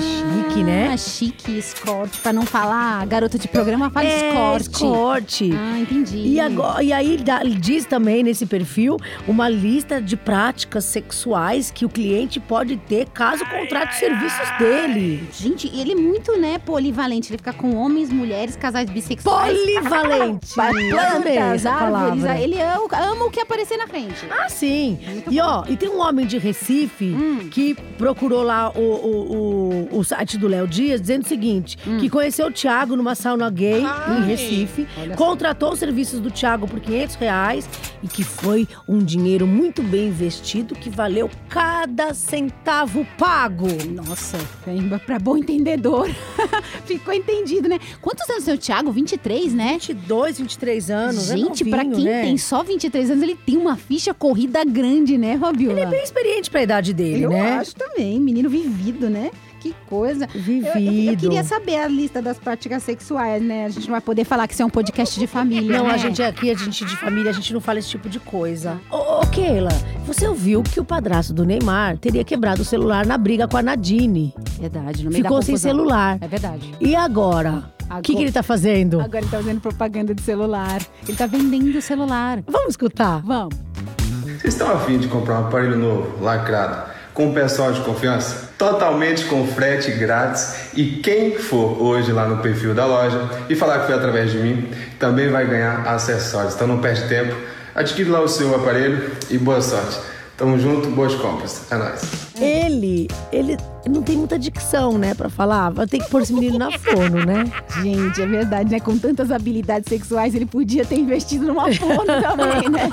que 0.00 0.07
chique, 0.08 0.64
né? 0.64 0.90
Ah, 0.92 0.96
chique, 0.96 1.58
escorte. 1.58 2.18
Pra 2.20 2.32
não 2.32 2.42
falar 2.42 3.06
garota 3.06 3.38
de 3.38 3.48
programa, 3.48 3.90
fala 3.90 4.06
é, 4.06 4.28
escorte. 4.28 4.70
escorte. 4.70 5.50
Ah, 5.54 5.78
entendi. 5.78 6.16
E, 6.18 6.40
agora, 6.40 6.82
e 6.82 6.92
aí 6.92 7.16
dá- 7.18 7.42
diz 7.42 7.84
também 7.84 8.22
nesse 8.22 8.46
perfil 8.46 8.96
uma 9.26 9.48
lista 9.48 10.00
de 10.00 10.16
práticas 10.16 10.84
sexuais 10.84 11.70
que 11.70 11.84
o 11.84 11.88
cliente 11.88 12.40
pode 12.40 12.76
ter 12.76 13.06
caso 13.10 13.44
contrate 13.46 13.92
os 13.94 13.98
serviços 13.98 14.58
dele. 14.58 15.28
Gente, 15.32 15.68
ele 15.78 15.92
é 15.92 15.96
muito, 15.96 16.36
né, 16.38 16.58
polivalente. 16.58 17.30
Ele 17.30 17.38
fica 17.38 17.52
com 17.52 17.74
homens, 17.76 18.10
mulheres, 18.10 18.56
casais 18.56 18.88
bissexuais. 18.90 19.56
Polivalente. 19.58 20.54
Plantas, 20.54 21.66
árvores. 21.66 22.22
palavra. 22.22 22.38
Ele 22.40 22.60
ama, 22.60 22.88
ama 23.12 23.24
o 23.26 23.30
que 23.30 23.40
aparecer 23.40 23.76
na 23.76 23.86
frente. 23.86 24.26
Ah, 24.30 24.48
sim. 24.48 24.98
E 25.30 25.40
ó, 25.40 25.64
e 25.68 25.76
tem 25.76 25.88
um 25.88 26.00
homem 26.00 26.26
de 26.26 26.38
Recife 26.38 27.06
Hum. 27.08 27.48
que 27.50 27.74
procurou 27.96 28.42
lá 28.42 28.70
o, 28.74 28.80
o, 28.80 29.88
o, 29.97 29.97
o 29.98 30.04
site 30.04 30.38
do 30.38 30.48
Léo 30.48 30.66
Dias 30.66 31.00
dizendo 31.00 31.24
o 31.24 31.28
seguinte: 31.28 31.76
Hum. 31.86 31.98
que 31.98 32.08
conheceu 32.08 32.46
o 32.46 32.50
Thiago 32.52 32.96
numa 32.96 33.14
sauna 33.14 33.48
gay 33.50 33.82
em 33.82 34.24
Recife, 34.26 34.86
Olha 34.98 35.16
só. 35.16 35.24
contratou 35.24 35.72
os 35.72 35.78
serviços 35.78 36.20
do 36.20 36.30
Thiago 36.30 36.66
por 36.66 36.80
500 36.80 37.16
reais 37.16 37.68
e 38.02 38.08
que 38.08 38.22
foi 38.24 38.66
um 38.88 38.98
dinheiro 38.98 39.46
muito 39.46 39.82
bem 39.82 40.08
investido 40.08 40.74
que 40.74 40.88
valeu 40.90 41.30
cada 41.48 42.14
centavo 42.14 43.06
pago. 43.18 43.66
Nossa, 43.92 44.38
pra 45.06 45.18
bom 45.18 45.36
entendedor. 45.36 46.08
Ficou 46.84 47.12
entendido, 47.14 47.68
né? 47.68 47.78
Quantos 48.00 48.28
anos 48.30 48.44
tem 48.44 48.54
o 48.54 48.58
Thiago? 48.58 48.90
23, 48.92 49.52
né? 49.54 49.72
22, 49.80 50.38
23 50.38 50.90
anos. 50.90 51.30
é 51.30 51.36
Gente, 51.36 51.64
pra 51.64 51.82
novinho, 51.84 51.96
quem 51.96 52.04
né? 52.04 52.22
tem 52.22 52.38
só 52.38 52.62
23 52.62 53.10
anos, 53.10 53.22
ele 53.22 53.34
tem 53.34 53.56
uma 53.56 53.76
ficha 53.76 54.14
corrida 54.14 54.64
grande, 54.64 55.18
né, 55.18 55.34
Robila? 55.34 55.72
Ele 55.72 55.80
é 55.80 55.86
bem 55.86 56.02
experiente 56.02 56.50
pra 56.50 56.62
idade 56.62 56.92
dele, 56.92 57.24
Eu 57.24 57.30
né? 57.30 57.52
acho 57.58 57.74
também. 57.74 58.18
Menino 58.20 58.48
vivido, 58.48 59.08
né? 59.10 59.30
Que 59.60 59.74
coisa. 59.88 60.26
Vivido. 60.26 60.68
Eu, 60.76 61.12
eu 61.12 61.16
queria 61.16 61.44
saber 61.44 61.76
a 61.76 61.88
lista 61.88 62.22
das 62.22 62.38
práticas 62.38 62.82
sexuais, 62.82 63.42
né? 63.42 63.66
A 63.66 63.68
gente 63.68 63.86
não 63.86 63.92
vai 63.92 64.00
poder 64.00 64.24
falar 64.24 64.46
que 64.46 64.54
isso 64.54 64.62
é 64.62 64.66
um 64.66 64.70
podcast 64.70 65.18
de 65.18 65.26
família. 65.26 65.78
Não, 65.78 65.86
né? 65.86 65.94
a 65.94 65.96
gente 65.96 66.22
aqui, 66.22 66.50
a 66.50 66.54
gente 66.54 66.84
de 66.84 66.96
família, 66.96 67.30
a 67.30 67.34
gente 67.34 67.52
não 67.52 67.60
fala 67.60 67.78
esse 67.78 67.88
tipo 67.88 68.08
de 68.08 68.20
coisa. 68.20 68.80
Ô, 68.90 69.20
ô, 69.20 69.26
Keila, 69.26 69.70
você 70.06 70.26
ouviu 70.26 70.62
que 70.62 70.78
o 70.78 70.84
padrasto 70.84 71.32
do 71.32 71.44
Neymar 71.44 71.98
teria 71.98 72.24
quebrado 72.24 72.62
o 72.62 72.64
celular 72.64 73.04
na 73.04 73.18
briga 73.18 73.48
com 73.48 73.56
a 73.56 73.62
Nadine. 73.62 74.34
Verdade, 74.60 75.08
meio 75.08 75.22
da 75.22 75.28
Ficou 75.28 75.42
sem 75.42 75.56
celular. 75.56 76.18
É 76.20 76.28
verdade. 76.28 76.74
E 76.80 76.94
agora? 76.94 77.72
O 77.90 78.02
que, 78.02 78.14
que 78.14 78.22
ele 78.22 78.32
tá 78.32 78.42
fazendo? 78.42 79.00
Agora 79.00 79.18
ele 79.18 79.30
tá 79.30 79.38
fazendo 79.38 79.60
propaganda 79.60 80.14
de 80.14 80.22
celular. 80.22 80.80
Ele 81.06 81.16
tá 81.16 81.26
vendendo 81.26 81.76
o 81.76 81.82
celular. 81.82 82.42
Vamos 82.46 82.70
escutar? 82.70 83.22
Vamos. 83.22 83.56
Vocês 84.38 84.54
estão 84.54 84.70
afim 84.70 84.98
de 84.98 85.08
comprar 85.08 85.40
um 85.40 85.46
aparelho 85.46 85.76
novo, 85.76 86.22
lacrado, 86.22 86.90
com 87.12 87.26
um 87.26 87.34
pessoal 87.34 87.72
de 87.72 87.80
confiança? 87.80 88.47
Totalmente 88.58 89.24
com 89.26 89.46
frete 89.46 89.92
grátis. 89.92 90.72
E 90.74 90.84
quem 90.96 91.38
for 91.38 91.80
hoje 91.80 92.10
lá 92.12 92.26
no 92.28 92.42
perfil 92.42 92.74
da 92.74 92.84
loja 92.84 93.30
e 93.48 93.54
falar 93.54 93.80
que 93.80 93.86
foi 93.86 93.94
através 93.94 94.32
de 94.32 94.38
mim, 94.38 94.68
também 94.98 95.30
vai 95.30 95.46
ganhar 95.46 95.86
acessórios. 95.86 96.56
Então 96.56 96.66
não 96.66 96.78
perde 96.80 97.08
tempo, 97.08 97.34
adquire 97.74 98.10
lá 98.10 98.20
o 98.20 98.28
seu 98.28 98.54
aparelho 98.54 99.12
e 99.30 99.38
boa 99.38 99.62
sorte. 99.62 99.98
Tamo 100.36 100.56
junto, 100.56 100.88
boas 100.90 101.16
compras. 101.16 101.62
É 101.68 101.76
nóis. 101.76 102.00
Ele, 102.40 103.08
ele 103.32 103.56
não 103.88 104.02
tem 104.02 104.16
muita 104.16 104.38
dicção, 104.38 104.96
né, 104.96 105.12
pra 105.12 105.28
falar. 105.28 105.70
Vai 105.70 105.84
ter 105.86 105.98
que 105.98 106.08
pôr 106.08 106.22
esse 106.22 106.32
menino 106.32 106.58
na 106.58 106.70
fono, 106.78 107.26
né? 107.26 107.50
Gente, 107.82 108.22
é 108.22 108.26
verdade, 108.26 108.70
né? 108.70 108.78
Com 108.78 108.96
tantas 108.96 109.32
habilidades 109.32 109.88
sexuais, 109.88 110.36
ele 110.36 110.46
podia 110.46 110.84
ter 110.84 110.96
investido 110.96 111.46
numa 111.46 111.72
fono 111.74 112.06
também, 112.22 112.68
né? 112.68 112.88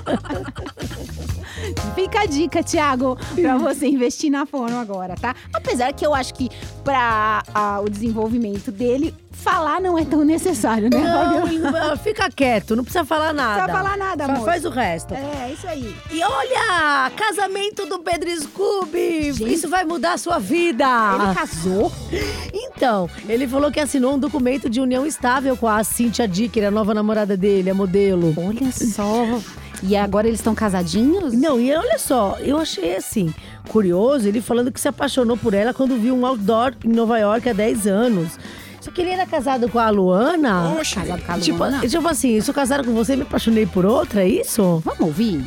Fica 1.94 2.22
a 2.22 2.26
dica, 2.26 2.64
Thiago, 2.64 3.18
pra 3.36 3.58
você 3.58 3.88
investir 3.88 4.32
na 4.32 4.46
fono 4.46 4.78
agora, 4.78 5.16
tá? 5.16 5.36
Apesar 5.54 5.94
que 5.94 6.06
eu 6.06 6.14
acho 6.14 6.34
que 6.34 6.50
pra 6.84 7.44
ah, 7.54 7.82
o 7.82 7.90
desenvolvimento 7.90 8.72
dele, 8.72 9.14
falar 9.32 9.80
não 9.82 9.98
é 9.98 10.06
tão 10.06 10.24
necessário, 10.24 10.90
né? 10.90 10.98
Não, 11.02 11.98
fica 11.98 12.30
quieto, 12.32 12.76
não 12.76 12.84
precisa 12.84 13.06
falar 13.06 13.34
nada. 13.34 13.64
precisa 13.64 13.84
falar 13.84 13.98
nada, 13.98 14.26
Só 14.26 14.32
amor. 14.32 14.46
faz 14.46 14.66
o 14.66 14.70
resto. 14.70 15.14
É, 15.14 15.52
isso 15.52 15.68
aí. 15.68 15.96
E 16.12 16.24
olha, 16.24 17.12
casamento 17.16 17.86
do 17.86 18.00
Pedro 18.00 18.30
Scooby. 18.42 19.34
Gente. 19.34 19.54
Isso 19.54 19.70
vai 19.70 19.84
mudar 19.84 20.14
a 20.14 20.18
sua 20.18 20.40
vida. 20.40 20.86
Ele 21.16 21.36
casou? 21.36 21.92
Então, 22.78 23.10
ele 23.30 23.48
falou 23.48 23.72
que 23.72 23.80
assinou 23.80 24.16
um 24.16 24.20
documento 24.20 24.70
de 24.70 24.82
união 24.82 25.06
estável 25.06 25.56
com 25.56 25.68
a 25.68 25.82
Cynthia 25.82 26.28
Dicker, 26.28 26.68
a 26.68 26.72
nova 26.72 26.94
namorada 26.94 27.38
dele, 27.38 27.70
a 27.70 27.74
modelo. 27.74 28.34
Olha 28.38 28.70
só. 28.72 29.40
E 29.88 29.96
agora 29.96 30.28
eles 30.28 30.40
estão 30.40 30.56
casadinhos? 30.56 31.34
Não, 31.34 31.60
e 31.60 31.74
olha 31.76 31.98
só, 32.00 32.38
eu 32.40 32.58
achei 32.58 32.96
assim, 32.96 33.34
curioso, 33.70 34.28
ele 34.28 34.42
falando 34.42 34.72
que 34.72 34.80
se 34.80 34.88
apaixonou 34.88 35.38
por 35.38 35.54
ela 35.54 35.74
quando 35.74 35.96
viu 35.98 36.16
um 36.16 36.26
outdoor 36.26 36.74
em 36.84 36.90
Nova 36.90 37.20
York 37.20 37.48
há 37.50 37.54
10 37.54 37.86
anos. 37.88 38.40
Só 38.82 38.92
que 38.92 39.02
ele 39.02 39.12
era 39.12 39.26
casado 39.26 39.68
com 39.70 39.80
a 39.80 39.90
Luana. 39.90 40.76
Casado 40.78 41.22
com 41.24 41.32
a 41.32 41.40
Tipo, 41.40 41.58
Luana? 41.58 41.88
tipo 41.88 42.08
assim, 42.08 42.36
eu 42.38 42.42
sou 42.42 42.54
casado 42.54 42.84
com 42.86 42.94
você 42.94 43.14
e 43.14 43.18
me 43.18 43.24
apaixonei 43.24 43.66
por 43.66 43.86
outra, 43.86 44.24
é 44.24 44.28
isso? 44.28 44.80
Vamos 44.86 45.02
ouvir? 45.02 45.44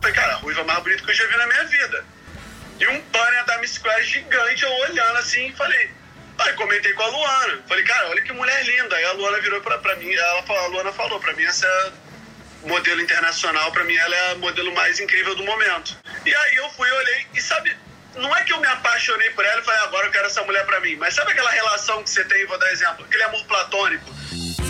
Falei, 0.00 0.14
cara, 0.16 0.32
a 0.34 0.36
ruiva 0.36 0.64
mais 0.64 0.82
bonita 0.82 1.02
que 1.04 1.10
eu 1.10 1.14
já 1.14 1.26
vi 1.26 1.36
na 1.36 1.46
minha 1.46 1.64
vida. 1.64 2.04
E 2.80 2.86
um 2.88 3.00
banner 3.12 3.44
da 3.46 3.58
Miss 3.60 3.72
Square 3.72 4.02
gigante, 4.04 4.62
eu 4.62 4.70
olhando 4.90 5.16
assim, 5.18 5.52
falei. 5.52 5.90
Aí 6.38 6.52
comentei 6.54 6.92
com 6.94 7.02
a 7.02 7.06
Luana. 7.08 7.58
Falei, 7.68 7.84
cara, 7.84 8.08
olha 8.08 8.22
que 8.22 8.32
mulher 8.32 8.64
linda. 8.64 8.96
Aí 8.96 9.04
a 9.04 9.12
Luana 9.12 9.40
virou 9.40 9.60
pra, 9.60 9.76
pra 9.78 9.96
mim, 9.96 10.10
ela, 10.10 10.42
falou- 10.44 10.64
a 10.64 10.66
Luana 10.68 10.92
falou, 10.92 11.20
pra 11.20 11.34
mim 11.34 11.44
essa 11.44 11.66
é 11.66 11.92
modelo 12.62 13.00
internacional, 13.00 13.72
pra 13.72 13.84
mim 13.84 13.96
ela 13.96 14.14
é 14.14 14.30
a 14.32 14.34
modelo 14.36 14.72
mais 14.74 15.00
incrível 15.00 15.34
do 15.34 15.44
momento. 15.44 15.96
E 16.24 16.34
aí 16.34 16.54
eu 16.56 16.68
fui, 16.70 16.90
olhei, 16.90 17.26
e 17.34 17.40
sabe, 17.40 17.76
não 18.16 18.34
é 18.36 18.42
que 18.44 18.52
eu 18.52 18.60
me 18.60 18.66
apaixonei 18.66 19.30
por 19.30 19.44
ela 19.44 19.60
e 19.60 19.64
falei, 19.64 19.80
agora 19.80 20.06
eu 20.06 20.12
quero 20.12 20.26
essa 20.26 20.42
mulher 20.42 20.64
pra 20.66 20.80
mim. 20.80 20.96
Mas 20.96 21.14
sabe 21.14 21.32
aquela 21.32 21.50
relação 21.50 22.02
que 22.02 22.10
você 22.10 22.24
tem, 22.24 22.46
vou 22.46 22.58
dar 22.58 22.70
exemplo, 22.72 23.04
aquele 23.04 23.22
amor 23.24 23.44
platônico? 23.46 24.10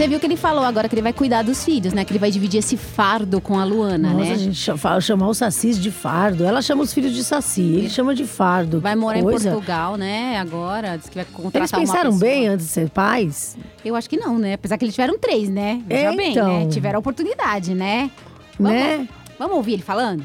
Você 0.00 0.08
viu 0.08 0.18
que 0.18 0.24
ele 0.24 0.36
falou 0.38 0.64
agora 0.64 0.88
que 0.88 0.94
ele 0.94 1.02
vai 1.02 1.12
cuidar 1.12 1.42
dos 1.42 1.62
filhos, 1.62 1.92
né? 1.92 2.06
Que 2.06 2.12
ele 2.12 2.18
vai 2.18 2.30
dividir 2.30 2.56
esse 2.56 2.74
fardo 2.74 3.38
com 3.38 3.58
a 3.58 3.64
Luana, 3.66 4.14
Nossa, 4.14 4.24
né? 4.24 4.32
a 4.32 4.36
gente 4.38 4.54
cha- 4.56 4.74
fala- 4.74 4.98
chamar 4.98 5.28
os 5.28 5.36
sacis 5.36 5.78
de 5.78 5.90
fardo. 5.90 6.42
Ela 6.42 6.62
chama 6.62 6.82
os 6.82 6.90
filhos 6.94 7.12
de 7.12 7.22
saci, 7.22 7.60
ele 7.60 7.90
chama 7.90 8.14
de 8.14 8.24
fardo. 8.24 8.80
Vai 8.80 8.96
morar 8.96 9.20
coisa. 9.20 9.50
em 9.50 9.52
Portugal, 9.52 9.96
né? 9.98 10.38
Agora, 10.38 10.96
diz 10.96 11.06
que 11.06 11.16
vai 11.16 11.26
contratar 11.26 11.60
Eles 11.60 11.70
pensaram 11.70 12.18
bem 12.18 12.48
antes 12.48 12.64
de 12.64 12.72
ser 12.72 12.88
pais? 12.88 13.58
Eu 13.84 13.94
acho 13.94 14.08
que 14.08 14.16
não, 14.16 14.38
né? 14.38 14.54
Apesar 14.54 14.78
que 14.78 14.86
eles 14.86 14.94
tiveram 14.94 15.18
três, 15.18 15.50
né? 15.50 15.82
É, 15.90 16.04
Veja 16.04 16.16
bem, 16.16 16.30
então. 16.30 16.60
né? 16.60 16.68
Tiveram 16.70 16.96
a 16.96 17.00
oportunidade, 17.00 17.74
né? 17.74 18.10
Vamos, 18.58 18.78
Né? 18.80 19.06
Vamos 19.38 19.56
ouvir 19.58 19.74
ele 19.74 19.82
falando? 19.82 20.24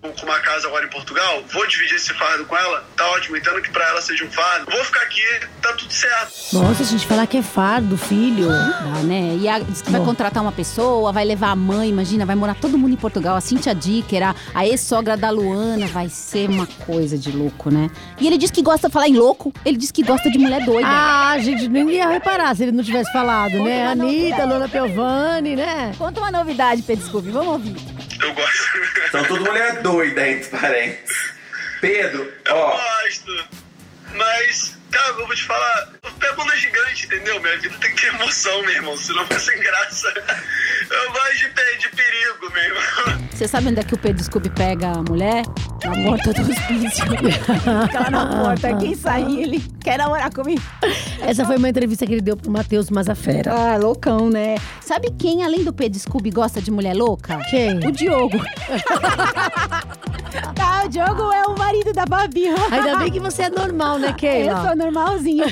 Com 0.00 0.26
uma 0.26 0.38
casa 0.40 0.68
agora 0.68 0.86
em 0.86 0.90
Portugal, 0.90 1.42
vou 1.52 1.66
dividir 1.66 1.96
esse 1.96 2.14
fardo 2.14 2.44
com 2.44 2.56
ela, 2.56 2.84
tá 2.96 3.06
ótimo, 3.10 3.36
entendo 3.36 3.60
que 3.60 3.70
pra 3.70 3.86
ela 3.88 4.00
seja 4.00 4.24
um 4.24 4.30
fardo, 4.30 4.70
vou 4.70 4.84
ficar 4.84 5.02
aqui, 5.02 5.22
tá 5.60 5.72
tudo 5.72 5.92
certo. 5.92 6.32
Nossa, 6.52 6.82
a 6.82 6.86
gente 6.86 7.06
falar 7.06 7.26
que 7.26 7.36
é 7.36 7.42
fardo, 7.42 7.96
filho. 7.96 8.48
Dá, 8.48 9.02
né? 9.04 9.36
E 9.40 9.48
a, 9.48 9.58
diz 9.58 9.82
que 9.82 9.90
vai 9.90 10.00
Bom. 10.00 10.06
contratar 10.06 10.42
uma 10.42 10.52
pessoa, 10.52 11.12
vai 11.12 11.24
levar 11.24 11.50
a 11.50 11.56
mãe, 11.56 11.88
imagina, 11.88 12.24
vai 12.24 12.36
morar 12.36 12.54
todo 12.54 12.78
mundo 12.78 12.92
em 12.92 12.96
Portugal. 12.96 13.36
A 13.36 13.40
Cintia 13.40 13.74
Dicker, 13.74 14.22
a, 14.22 14.34
a 14.54 14.66
ex-sogra 14.66 15.16
da 15.16 15.30
Luana, 15.30 15.86
vai 15.88 16.08
ser 16.08 16.48
uma 16.48 16.66
coisa 16.66 17.18
de 17.18 17.32
louco, 17.32 17.70
né? 17.70 17.90
E 18.20 18.26
ele 18.26 18.38
diz 18.38 18.50
que 18.50 18.62
gosta 18.62 18.88
de 18.88 18.92
falar 18.92 19.08
em 19.08 19.16
louco, 19.16 19.52
ele 19.64 19.76
diz 19.76 19.90
que 19.90 20.02
gosta 20.02 20.30
de 20.30 20.38
mulher 20.38 20.64
doida. 20.64 20.88
Ah, 20.88 21.30
a 21.30 21.38
gente 21.38 21.68
nem 21.68 21.90
ia 21.90 22.08
reparar 22.08 22.54
se 22.56 22.62
ele 22.62 22.72
não 22.72 22.84
tivesse 22.84 23.12
falado, 23.12 23.52
Conta 23.52 23.64
né? 23.64 23.86
Anitta, 23.88 24.04
novidade. 24.04 24.52
Lola 24.52 24.68
Piovani, 24.68 25.56
né? 25.56 25.92
Conta 25.98 26.20
uma 26.20 26.30
novidade, 26.30 26.82
Pedro 26.82 27.04
Scooby, 27.04 27.30
vamos 27.30 27.48
ouvir. 27.48 28.07
Eu 28.20 28.34
gosto. 28.34 29.10
São 29.10 29.24
tudo 29.24 29.44
mulher 29.44 29.80
doida, 29.82 30.28
entre 30.28 30.50
parênteses. 30.50 31.32
Pedro, 31.80 32.32
Eu 32.46 32.56
ó, 32.56 32.70
gosto. 32.76 33.48
Mas, 34.14 34.76
cara, 34.90 35.08
eu 35.10 35.26
vou 35.26 35.34
te 35.36 35.44
falar, 35.44 35.92
eu 36.28 36.34
pego 36.36 36.42
onda 36.42 36.56
gigante, 36.56 37.06
entendeu? 37.06 37.40
Minha 37.40 37.58
vida 37.58 37.74
tem 37.80 37.94
que 37.94 38.00
ter 38.02 38.14
emoção, 38.14 38.60
meu 38.62 38.70
irmão, 38.72 38.96
senão 38.96 39.22
fica 39.24 39.38
sem 39.40 39.58
graça. 39.60 40.08
Eu 40.90 41.12
gosto 41.12 41.36
de, 41.38 41.48
pe- 41.48 41.76
de 41.78 41.88
perigo, 41.90 42.52
meu 42.52 42.62
irmão. 42.64 43.28
Você 43.32 43.46
sabe 43.48 43.68
onde 43.68 43.80
é 43.80 43.82
que 43.84 43.94
o 43.94 43.98
Pedro 43.98 44.22
Scooby 44.24 44.50
pega 44.50 44.88
a 44.92 45.02
mulher? 45.02 45.44
Na 45.84 45.92
porta 46.02 46.32
do 46.32 46.40
hospício. 46.50 47.04
Fica 47.06 48.00
lá 48.02 48.10
na 48.10 48.26
porta, 48.42 48.76
quem 48.76 48.94
sair, 48.96 49.42
ele 49.42 49.64
quer 49.80 49.96
namorar 49.98 50.32
comigo. 50.32 50.60
Essa 51.20 51.44
foi 51.44 51.56
uma 51.56 51.68
entrevista 51.68 52.04
que 52.04 52.12
ele 52.14 52.20
deu 52.20 52.36
pro 52.36 52.50
Matheus 52.50 52.90
Mazafera. 52.90 53.52
Ah, 53.52 53.76
loucão, 53.76 54.28
né? 54.28 54.56
Sabe 54.80 55.12
quem, 55.18 55.44
além 55.44 55.62
do 55.62 55.72
Pedro 55.72 55.98
Scooby, 56.00 56.30
gosta 56.30 56.60
de 56.60 56.70
mulher 56.70 56.94
louca? 56.94 57.38
Quem? 57.48 57.78
O 57.86 57.92
Diogo. 57.92 58.38
tá, 60.54 60.82
o 60.84 60.88
Diogo 60.88 61.32
é 61.32 61.42
o 61.46 61.56
marido 61.56 61.92
da 61.92 62.06
Babi. 62.06 62.46
Ainda 62.72 62.96
bem 62.98 63.12
que 63.12 63.20
você 63.20 63.42
é 63.42 63.50
normal, 63.50 63.98
né, 64.00 64.08
Eu 64.10 64.14
Keila? 64.14 64.66
sou 64.66 64.76
normalzinho. 64.76 65.44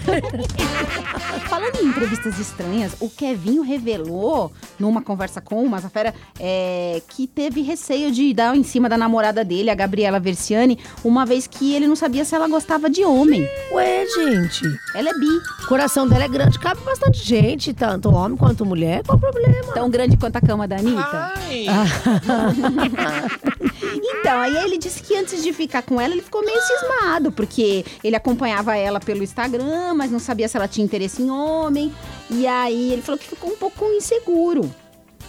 Falando 1.49 1.76
em 1.80 1.87
entrevistas 1.87 2.38
estranhas, 2.38 2.96
o 3.00 3.08
Kevinho 3.08 3.62
revelou 3.62 4.52
numa 4.78 5.00
conversa 5.00 5.40
com 5.40 5.64
o 5.64 5.68
Mazafera 5.68 6.14
é, 6.38 7.00
que 7.08 7.26
teve 7.26 7.62
receio 7.62 8.11
de 8.11 8.32
dar 8.35 8.56
em 8.56 8.62
cima 8.62 8.88
da 8.88 8.99
namorada 8.99 9.44
dele, 9.44 9.70
a 9.70 9.75
Gabriela 9.75 10.18
Versiani, 10.18 10.78
uma 11.04 11.25
vez 11.25 11.46
que 11.46 11.75
ele 11.75 11.87
não 11.87 11.96
sabia 11.96 12.25
se 12.25 12.35
ela 12.35 12.49
gostava 12.49 12.90
de 12.90 13.04
homem. 13.04 13.49
Ué, 13.73 14.04
gente, 14.06 14.62
Ela 14.94 15.11
é 15.11 15.14
bi, 15.14 15.28
o 15.64 15.66
coração 15.66 16.06
dela 16.06 16.25
é 16.25 16.28
grande, 16.28 16.58
cabe 16.58 16.80
bastante 16.82 17.25
gente, 17.25 17.73
tanto 17.73 18.12
homem 18.12 18.37
quanto 18.37 18.66
mulher, 18.66 19.02
qual 19.04 19.16
o 19.16 19.20
problema? 19.20 19.73
tão 19.73 19.88
grande 19.88 20.16
quanto 20.16 20.37
a 20.37 20.40
cama 20.40 20.66
da 20.66 20.76
Anitta. 20.76 21.32
Ai, 21.37 21.66
Então, 23.94 24.40
aí 24.40 24.56
ele 24.56 24.78
disse 24.78 25.02
que 25.02 25.16
antes 25.16 25.42
de 25.42 25.52
ficar 25.52 25.82
com 25.82 26.00
ela, 26.00 26.12
ele 26.14 26.22
ficou 26.22 26.44
meio 26.44 26.60
cismado, 26.60 27.30
porque 27.32 27.84
ele 28.02 28.16
acompanhava 28.16 28.76
ela 28.76 29.00
pelo 29.00 29.22
Instagram, 29.22 29.94
mas 29.94 30.10
não 30.10 30.18
sabia 30.18 30.48
se 30.48 30.56
ela 30.56 30.68
tinha 30.68 30.84
interesse 30.84 31.22
em 31.22 31.30
homem. 31.30 31.94
E 32.30 32.46
aí 32.46 32.92
ele 32.92 33.02
falou 33.02 33.18
que 33.18 33.26
ficou 33.26 33.50
um 33.50 33.56
pouco 33.56 33.84
inseguro. 33.92 34.74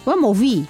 Vamos 0.04 0.24
ouvir? 0.24 0.66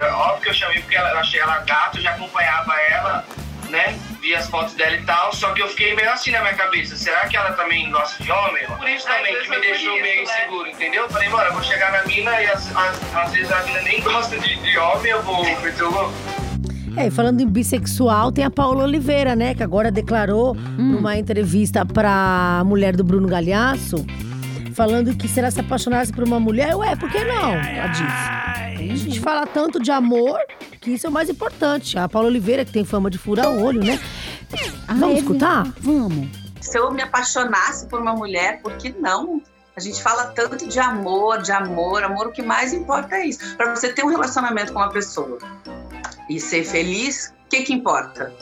É 0.00 0.06
Óbvio 0.06 0.42
que 0.42 0.48
eu 0.48 0.54
chamei 0.54 0.80
porque 0.80 0.96
ela, 0.96 1.10
eu 1.10 1.18
achei 1.18 1.40
ela 1.40 1.58
gata, 1.58 1.98
eu 1.98 2.02
já 2.02 2.10
acompanhava 2.10 2.74
ela, 2.90 3.24
né? 3.68 3.98
Vi 4.20 4.34
as 4.34 4.48
fotos 4.48 4.74
dela 4.74 4.96
e 4.96 5.04
tal, 5.04 5.32
só 5.32 5.52
que 5.52 5.62
eu 5.62 5.68
fiquei 5.68 5.94
meio 5.94 6.10
assim 6.10 6.30
na 6.32 6.40
minha 6.40 6.54
cabeça. 6.54 6.96
Será 6.96 7.28
que 7.28 7.36
ela 7.36 7.52
também 7.52 7.90
gosta 7.90 8.22
de 8.22 8.30
homem? 8.30 8.66
Por 8.66 8.88
isso 8.88 9.06
também 9.06 9.40
que 9.40 9.48
me 9.48 9.60
deixou 9.60 10.00
meio 10.00 10.22
inseguro, 10.22 10.68
entendeu? 10.68 11.04
Eu 11.04 11.10
falei, 11.10 11.28
mano, 11.28 11.44
eu 11.44 11.52
vou 11.52 11.62
chegar 11.62 11.92
na 11.92 12.04
mina 12.04 12.42
e 12.42 12.46
às, 12.46 12.76
às, 12.76 13.14
às 13.14 13.32
vezes 13.32 13.52
a 13.52 13.62
mina 13.62 13.80
nem 13.82 14.00
gosta 14.00 14.38
de, 14.38 14.56
de 14.56 14.78
homem, 14.78 15.12
eu 15.12 15.22
vou 15.22 15.44
meter 15.44 15.84
o 15.84 15.90
louco. 15.90 16.14
É, 16.96 17.06
e 17.06 17.10
falando 17.10 17.40
em 17.40 17.46
bissexual, 17.46 18.30
tem 18.30 18.44
a 18.44 18.50
Paula 18.50 18.84
Oliveira, 18.84 19.34
né? 19.34 19.54
Que 19.54 19.62
agora 19.62 19.90
declarou 19.90 20.54
numa 20.54 21.16
entrevista 21.16 21.86
pra 21.86 22.62
mulher 22.66 22.94
do 22.96 23.02
Bruno 23.02 23.26
Galhaço, 23.28 24.04
falando 24.74 25.16
que 25.16 25.26
se 25.26 25.40
ela 25.40 25.50
se 25.50 25.60
apaixonasse 25.60 26.12
por 26.12 26.24
uma 26.24 26.38
mulher, 26.38 26.76
ué, 26.76 26.94
por 26.96 27.10
que 27.10 27.24
não? 27.24 27.52
Ela 27.52 27.86
disse. 27.88 28.92
A 28.92 28.96
gente 28.96 29.20
fala 29.20 29.46
tanto 29.46 29.80
de 29.80 29.90
amor 29.90 30.38
que 30.80 30.90
isso 30.90 31.06
é 31.06 31.10
o 31.10 31.12
mais 31.12 31.30
importante. 31.30 31.98
A 31.98 32.08
Paula 32.08 32.28
Oliveira, 32.28 32.64
que 32.64 32.72
tem 32.72 32.84
fama 32.84 33.08
de 33.08 33.16
furar 33.16 33.48
olho, 33.48 33.82
né? 33.82 33.98
Ah, 34.86 34.94
Vamos 34.94 35.16
é 35.16 35.18
escutar? 35.20 35.72
Vamos. 35.80 36.28
se 36.60 36.78
eu 36.78 36.90
me 36.92 37.00
apaixonasse 37.00 37.86
por 37.86 38.00
uma 38.00 38.14
mulher, 38.14 38.60
por 38.60 38.72
que 38.76 38.94
não? 39.00 39.40
A 39.74 39.80
gente 39.80 40.02
fala 40.02 40.26
tanto 40.26 40.68
de 40.68 40.78
amor, 40.78 41.40
de 41.40 41.50
amor, 41.50 42.02
amor, 42.04 42.26
o 42.26 42.32
que 42.32 42.42
mais 42.42 42.74
importa 42.74 43.16
é 43.16 43.26
isso. 43.26 43.56
Para 43.56 43.74
você 43.74 43.90
ter 43.90 44.04
um 44.04 44.08
relacionamento 44.08 44.72
com 44.72 44.78
uma 44.78 44.90
pessoa 44.90 45.38
e 46.28 46.40
ser 46.40 46.64
feliz, 46.64 47.32
o 47.46 47.48
que 47.48 47.62
que 47.62 47.72
importa? 47.72 48.32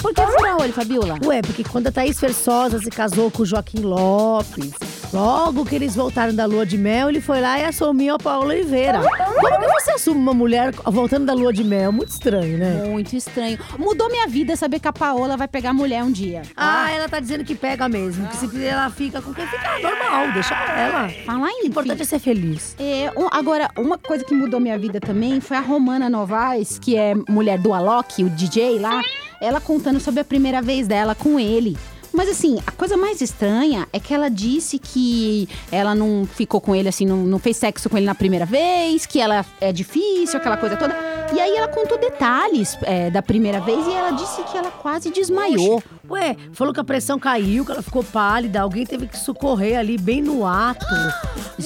Por 0.00 0.14
que 0.14 0.26
furar 0.26 0.60
olho, 0.60 0.72
Fabiola? 0.72 1.18
Ué, 1.24 1.42
porque 1.42 1.64
quando 1.64 1.88
a 1.88 1.92
Thaís 1.92 2.20
Versosa 2.20 2.78
se 2.78 2.90
casou 2.90 3.30
com 3.30 3.42
o 3.42 3.46
Joaquim 3.46 3.80
Lopes, 3.80 4.72
logo 5.12 5.64
que 5.64 5.74
eles 5.74 5.94
voltaram 5.94 6.34
da 6.34 6.44
lua 6.46 6.64
de 6.66 6.76
mel, 6.78 7.08
ele 7.08 7.20
foi 7.20 7.40
lá 7.40 7.58
e 7.58 7.64
assumiu 7.64 8.14
a 8.14 8.18
Paula 8.18 8.46
Oliveira. 8.54 9.00
Como 9.00 9.60
que 9.60 9.80
você 9.80 9.90
assume 9.92 10.20
uma 10.20 10.34
mulher 10.34 10.72
voltando 10.84 11.26
da 11.26 11.32
lua 11.34 11.52
de 11.52 11.62
mel? 11.64 11.92
Muito 11.92 12.10
estranho, 12.10 12.58
né? 12.58 12.84
Muito 12.88 13.14
estranho. 13.16 13.58
Mudou 13.78 14.08
minha 14.10 14.26
vida 14.26 14.56
saber 14.56 14.80
que 14.80 14.88
a 14.88 14.92
Paola 14.92 15.36
vai 15.36 15.48
pegar 15.48 15.72
mulher 15.72 16.02
um 16.02 16.10
dia. 16.10 16.42
Ah, 16.56 16.90
ela 16.90 17.08
tá 17.08 17.20
dizendo 17.20 17.44
que 17.44 17.54
pega 17.54 17.88
mesmo. 17.88 18.26
Que 18.28 18.36
se 18.36 18.64
ela 18.64 18.90
fica 18.90 19.20
com 19.22 19.32
quem 19.32 19.46
fica, 19.46 19.78
normal, 19.82 20.32
deixa 20.32 20.54
ela. 20.54 21.08
Falar 21.24 21.50
em 21.50 21.64
O 21.64 21.66
importante 21.66 22.02
é 22.02 22.04
ser 22.04 22.18
feliz. 22.18 22.74
É, 22.78 23.12
um- 23.16 23.28
agora, 23.30 23.70
uma 23.76 23.98
coisa 23.98 24.24
que 24.24 24.34
mudou 24.34 24.60
minha 24.60 24.78
vida 24.78 25.00
também 25.00 25.40
foi 25.40 25.56
a 25.56 25.60
Romana 25.60 26.08
Novaes, 26.10 26.78
que 26.78 26.96
é 26.96 27.14
mulher 27.28 27.58
do 27.58 27.72
Alok, 27.72 28.24
o 28.24 28.30
DJ 28.30 28.78
lá, 28.78 29.02
ela 29.40 29.60
contando 29.60 30.00
sobre 30.00 30.20
a 30.20 30.24
primeira 30.24 30.62
vez 30.62 30.86
dela 30.86 31.14
com 31.14 31.38
ele. 31.38 31.76
Mas 32.16 32.30
assim, 32.30 32.58
a 32.66 32.72
coisa 32.72 32.96
mais 32.96 33.20
estranha 33.20 33.86
é 33.92 34.00
que 34.00 34.14
ela 34.14 34.30
disse 34.30 34.78
que 34.78 35.46
ela 35.70 35.94
não 35.94 36.26
ficou 36.26 36.62
com 36.62 36.74
ele 36.74 36.88
assim, 36.88 37.04
não, 37.04 37.18
não 37.18 37.38
fez 37.38 37.58
sexo 37.58 37.90
com 37.90 37.96
ele 37.98 38.06
na 38.06 38.14
primeira 38.14 38.46
vez, 38.46 39.04
que 39.04 39.20
ela 39.20 39.44
é 39.60 39.70
difícil, 39.70 40.38
aquela 40.38 40.56
coisa 40.56 40.78
toda. 40.78 40.96
E 41.34 41.38
aí 41.38 41.54
ela 41.54 41.68
contou 41.68 41.98
detalhes 41.98 42.78
é, 42.84 43.10
da 43.10 43.20
primeira 43.20 43.60
vez 43.60 43.86
e 43.86 43.92
ela 43.92 44.12
disse 44.12 44.42
que 44.44 44.56
ela 44.56 44.70
quase 44.70 45.10
desmaiou. 45.10 45.82
Ué, 46.08 46.34
falou 46.52 46.72
que 46.72 46.80
a 46.80 46.84
pressão 46.84 47.18
caiu, 47.18 47.66
que 47.66 47.72
ela 47.72 47.82
ficou 47.82 48.02
pálida, 48.02 48.62
alguém 48.62 48.86
teve 48.86 49.06
que 49.06 49.18
socorrer 49.18 49.78
ali 49.78 49.98
bem 49.98 50.22
no 50.22 50.46
ato. 50.46 50.86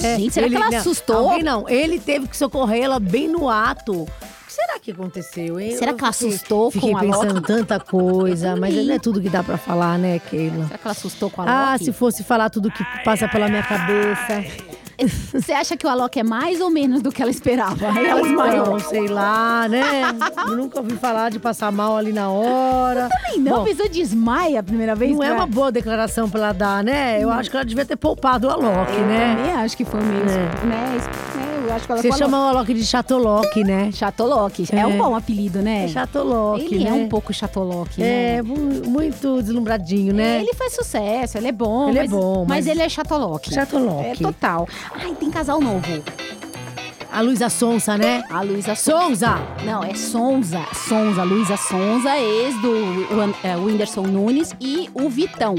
É, 0.03 0.17
Gente, 0.19 0.33
será 0.33 0.49
que 0.49 0.55
ela 0.55 0.69
não, 0.69 0.77
assustou? 0.77 1.29
Alguém 1.29 1.43
não, 1.43 1.69
ele 1.69 1.97
teve 1.97 2.27
que 2.27 2.35
socorrer 2.35 2.83
ela 2.83 2.99
bem 2.99 3.29
no 3.29 3.49
ato. 3.49 4.05
Que 4.51 4.55
será 4.55 4.79
que 4.81 4.91
aconteceu, 4.91 5.57
hein? 5.61 5.77
Será 5.77 5.91
Eu 5.91 5.95
que 5.95 6.03
ela 6.03 6.11
fiquei- 6.11 6.27
assustou 6.29 6.71
Fiquei 6.71 6.91
com 6.91 6.97
a 6.97 6.99
pensando 6.99 7.35
Loki? 7.35 7.47
tanta 7.47 7.79
coisa, 7.79 8.53
mas 8.59 8.75
não 8.85 8.93
é 8.93 8.99
tudo 8.99 9.21
que 9.21 9.29
dá 9.29 9.41
pra 9.41 9.55
falar, 9.57 9.97
né, 9.97 10.19
Keila? 10.19 10.65
Será 10.65 10.77
que 10.77 10.83
ela 10.87 10.91
assustou 10.91 11.29
com 11.29 11.41
a 11.41 11.45
Ah, 11.47 11.71
Loki? 11.73 11.85
se 11.85 11.93
fosse 11.93 12.21
falar 12.21 12.49
tudo 12.49 12.69
que 12.69 12.83
passa 13.05 13.29
pela 13.29 13.47
minha 13.47 13.63
cabeça. 13.63 14.43
Você 15.33 15.53
acha 15.53 15.77
que 15.77 15.87
o 15.87 15.89
Alok 15.89 16.19
é 16.19 16.23
mais 16.23 16.59
ou 16.59 16.69
menos 16.69 17.01
do 17.01 17.11
que 17.13 17.21
ela 17.21 17.31
esperava? 17.31 17.89
Aí 17.91 18.05
ela. 18.05 18.21
Não, 18.27 18.77
sei 18.79 19.07
lá, 19.07 19.67
né? 19.69 19.83
Eu 20.45 20.57
nunca 20.57 20.79
ouvi 20.79 20.95
falar 20.97 21.31
de 21.31 21.39
passar 21.39 21.71
mal 21.71 21.95
ali 21.97 22.11
na 22.11 22.29
hora. 22.29 23.07
Também 23.09 23.39
não, 23.39 23.59
Bom, 23.59 23.63
pensou 23.63 23.87
desmaia 23.89 24.59
a 24.59 24.63
primeira 24.63 24.93
vez? 24.95 25.15
Não 25.15 25.23
é 25.23 25.27
pra- 25.29 25.35
uma 25.37 25.47
boa 25.47 25.71
declaração 25.71 26.29
pra 26.29 26.39
ela 26.41 26.51
dar, 26.53 26.83
né? 26.83 27.23
Eu 27.23 27.31
acho 27.31 27.49
que 27.49 27.55
ela 27.55 27.65
devia 27.65 27.85
ter 27.85 27.95
poupado 27.95 28.47
o 28.47 28.51
Alok, 28.51 28.91
né? 28.91 29.35
Também 29.37 29.53
acho 29.53 29.77
que 29.77 29.85
foi 29.85 30.01
meio. 30.01 30.23
É. 30.23 30.65
Né, 30.67 30.97
eu 31.67 31.73
acho 31.73 31.85
que 31.85 31.91
ela 31.91 32.01
Você 32.01 32.09
falou- 32.09 32.23
chama 32.25 32.37
o 32.39 32.47
Alok 32.49 32.73
de 32.73 32.85
Chatolock, 32.85 33.63
né? 33.63 33.91
Chatolock. 33.91 34.65
É. 34.71 34.79
É. 34.79 34.87
um 34.87 34.97
bom 34.97 35.15
apelido, 35.15 35.61
né? 35.61 35.85
É 35.85 35.87
Chatolock, 35.87 36.63
Ele 36.63 36.83
né? 36.83 36.89
é 36.89 36.93
um 36.93 37.07
pouco 37.09 37.33
Chatolock, 37.33 37.99
né? 37.99 38.35
É, 38.37 38.41
mu- 38.41 38.55
muito 38.89 39.41
deslumbradinho, 39.41 40.13
né? 40.13 40.39
Ele 40.41 40.53
faz 40.53 40.73
sucesso, 40.73 41.37
ele 41.37 41.47
é 41.47 41.51
bom. 41.51 41.89
Ele 41.89 41.99
é 41.99 42.01
mas, 42.01 42.11
bom, 42.11 42.39
Mas, 42.47 42.47
mas- 42.47 42.67
ele 42.67 42.81
é 42.81 42.89
chatolock. 42.89 43.53
Chatolock. 43.53 44.05
É 44.05 44.13
total. 44.15 44.67
Ai, 44.93 45.13
tem 45.19 45.29
casal 45.29 45.59
novo. 45.61 45.85
A 47.13 47.19
Luísa 47.19 47.49
Sonsa, 47.49 47.97
né? 47.97 48.23
A 48.29 48.41
Luísa 48.41 48.73
Sonza. 48.73 49.01
Sonza! 49.27 49.39
Não, 49.65 49.83
é 49.83 49.93
Sonza. 49.95 50.61
Sonza, 50.87 51.23
Luísa 51.23 51.57
Sonza, 51.57 52.17
ex 52.17 52.55
do 52.61 52.71
é, 53.43 53.55
Whindersson 53.57 54.03
Nunes 54.03 54.55
e 54.61 54.89
o 54.93 55.09
Vitão. 55.09 55.55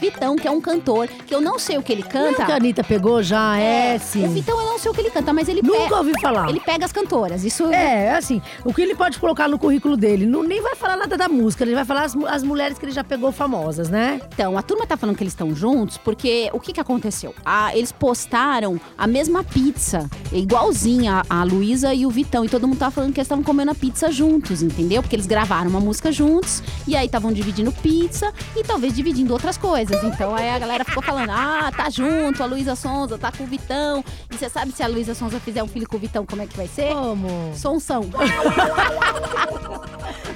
Vitão, 0.00 0.36
que 0.36 0.46
é 0.46 0.50
um 0.50 0.60
cantor, 0.60 1.08
que 1.08 1.34
eu 1.34 1.40
não 1.40 1.58
sei 1.58 1.76
o 1.78 1.82
que 1.82 1.92
ele 1.92 2.02
Não 2.02 2.08
canta. 2.10 2.44
que 2.44 2.52
a 2.52 2.56
Anitta 2.56 2.84
pegou 2.84 3.22
já, 3.22 3.58
é, 3.58 3.98
sim. 3.98 4.24
O 4.26 4.30
Vitão, 4.30 4.58
eu 4.60 4.66
não 4.66 4.78
sei 4.78 4.90
o 4.90 4.94
que 4.94 5.00
ele 5.00 5.10
canta, 5.10 5.32
mas 5.32 5.48
ele 5.48 5.60
Nunca 5.62 5.78
pega. 5.78 5.96
ouvi 5.96 6.12
falar. 6.20 6.48
Ele 6.48 6.60
pega 6.60 6.84
as 6.84 6.92
cantoras. 6.92 7.44
Isso 7.44 7.66
É, 7.72 8.14
assim, 8.16 8.40
o 8.64 8.72
que 8.72 8.80
ele 8.82 8.94
pode 8.94 9.18
colocar 9.18 9.48
no 9.48 9.58
currículo 9.58 9.96
dele? 9.96 10.26
Não, 10.26 10.42
nem 10.42 10.62
vai 10.62 10.74
falar 10.76 10.96
nada 10.96 11.16
da 11.16 11.28
música, 11.28 11.64
ele 11.64 11.74
vai 11.74 11.84
falar 11.84 12.02
as, 12.04 12.16
as 12.28 12.42
mulheres 12.42 12.78
que 12.78 12.84
ele 12.84 12.92
já 12.92 13.02
pegou 13.04 13.32
famosas, 13.32 13.88
né? 13.88 14.20
Então, 14.32 14.56
a 14.56 14.62
turma 14.62 14.86
tá 14.86 14.96
falando 14.96 15.16
que 15.16 15.22
eles 15.22 15.32
estão 15.32 15.54
juntos 15.54 15.96
porque 15.98 16.48
o 16.52 16.60
que 16.60 16.72
que 16.72 16.80
aconteceu? 16.80 17.34
Ah, 17.44 17.76
eles 17.76 17.92
postaram 17.92 18.80
a 18.96 19.06
mesma 19.06 19.42
pizza, 19.44 20.08
igualzinha 20.32 21.22
a, 21.28 21.40
a 21.40 21.44
Luísa 21.44 21.92
e 21.94 22.06
o 22.06 22.10
Vitão. 22.10 22.44
E 22.44 22.48
todo 22.48 22.66
mundo 22.66 22.78
tava 22.78 22.90
falando 22.90 23.12
que 23.12 23.20
eles 23.20 23.26
estavam 23.26 23.44
comendo 23.44 23.70
a 23.70 23.74
pizza 23.74 24.10
juntos, 24.10 24.62
entendeu? 24.62 25.02
Porque 25.02 25.14
eles 25.16 25.26
gravaram 25.26 25.68
uma 25.70 25.80
música 25.80 26.10
juntos 26.10 26.62
e 26.86 26.96
aí 26.96 27.06
estavam 27.06 27.32
dividindo 27.32 27.70
pizza 27.72 28.32
e 28.56 28.62
talvez 28.64 28.94
dividindo 28.94 29.32
outras 29.32 29.56
coisas. 29.58 29.87
Então 30.04 30.34
aí 30.34 30.50
a 30.50 30.58
galera 30.58 30.84
ficou 30.84 31.02
falando: 31.02 31.30
ah, 31.30 31.70
tá 31.74 31.88
junto, 31.90 32.42
a 32.42 32.46
Luísa 32.46 32.76
Sonza 32.76 33.16
tá 33.18 33.32
com 33.32 33.44
o 33.44 33.46
Vitão. 33.46 34.04
E 34.30 34.36
você 34.36 34.48
sabe 34.48 34.72
se 34.72 34.82
a 34.82 34.86
Luísa 34.86 35.14
Sonza 35.14 35.40
fizer 35.40 35.62
um 35.62 35.68
filho 35.68 35.88
com 35.88 35.96
o 35.96 36.00
Vitão, 36.00 36.26
como 36.26 36.42
é 36.42 36.46
que 36.46 36.56
vai 36.56 36.66
ser? 36.68 36.92
Como? 36.92 37.52
Sonsão. 37.54 38.04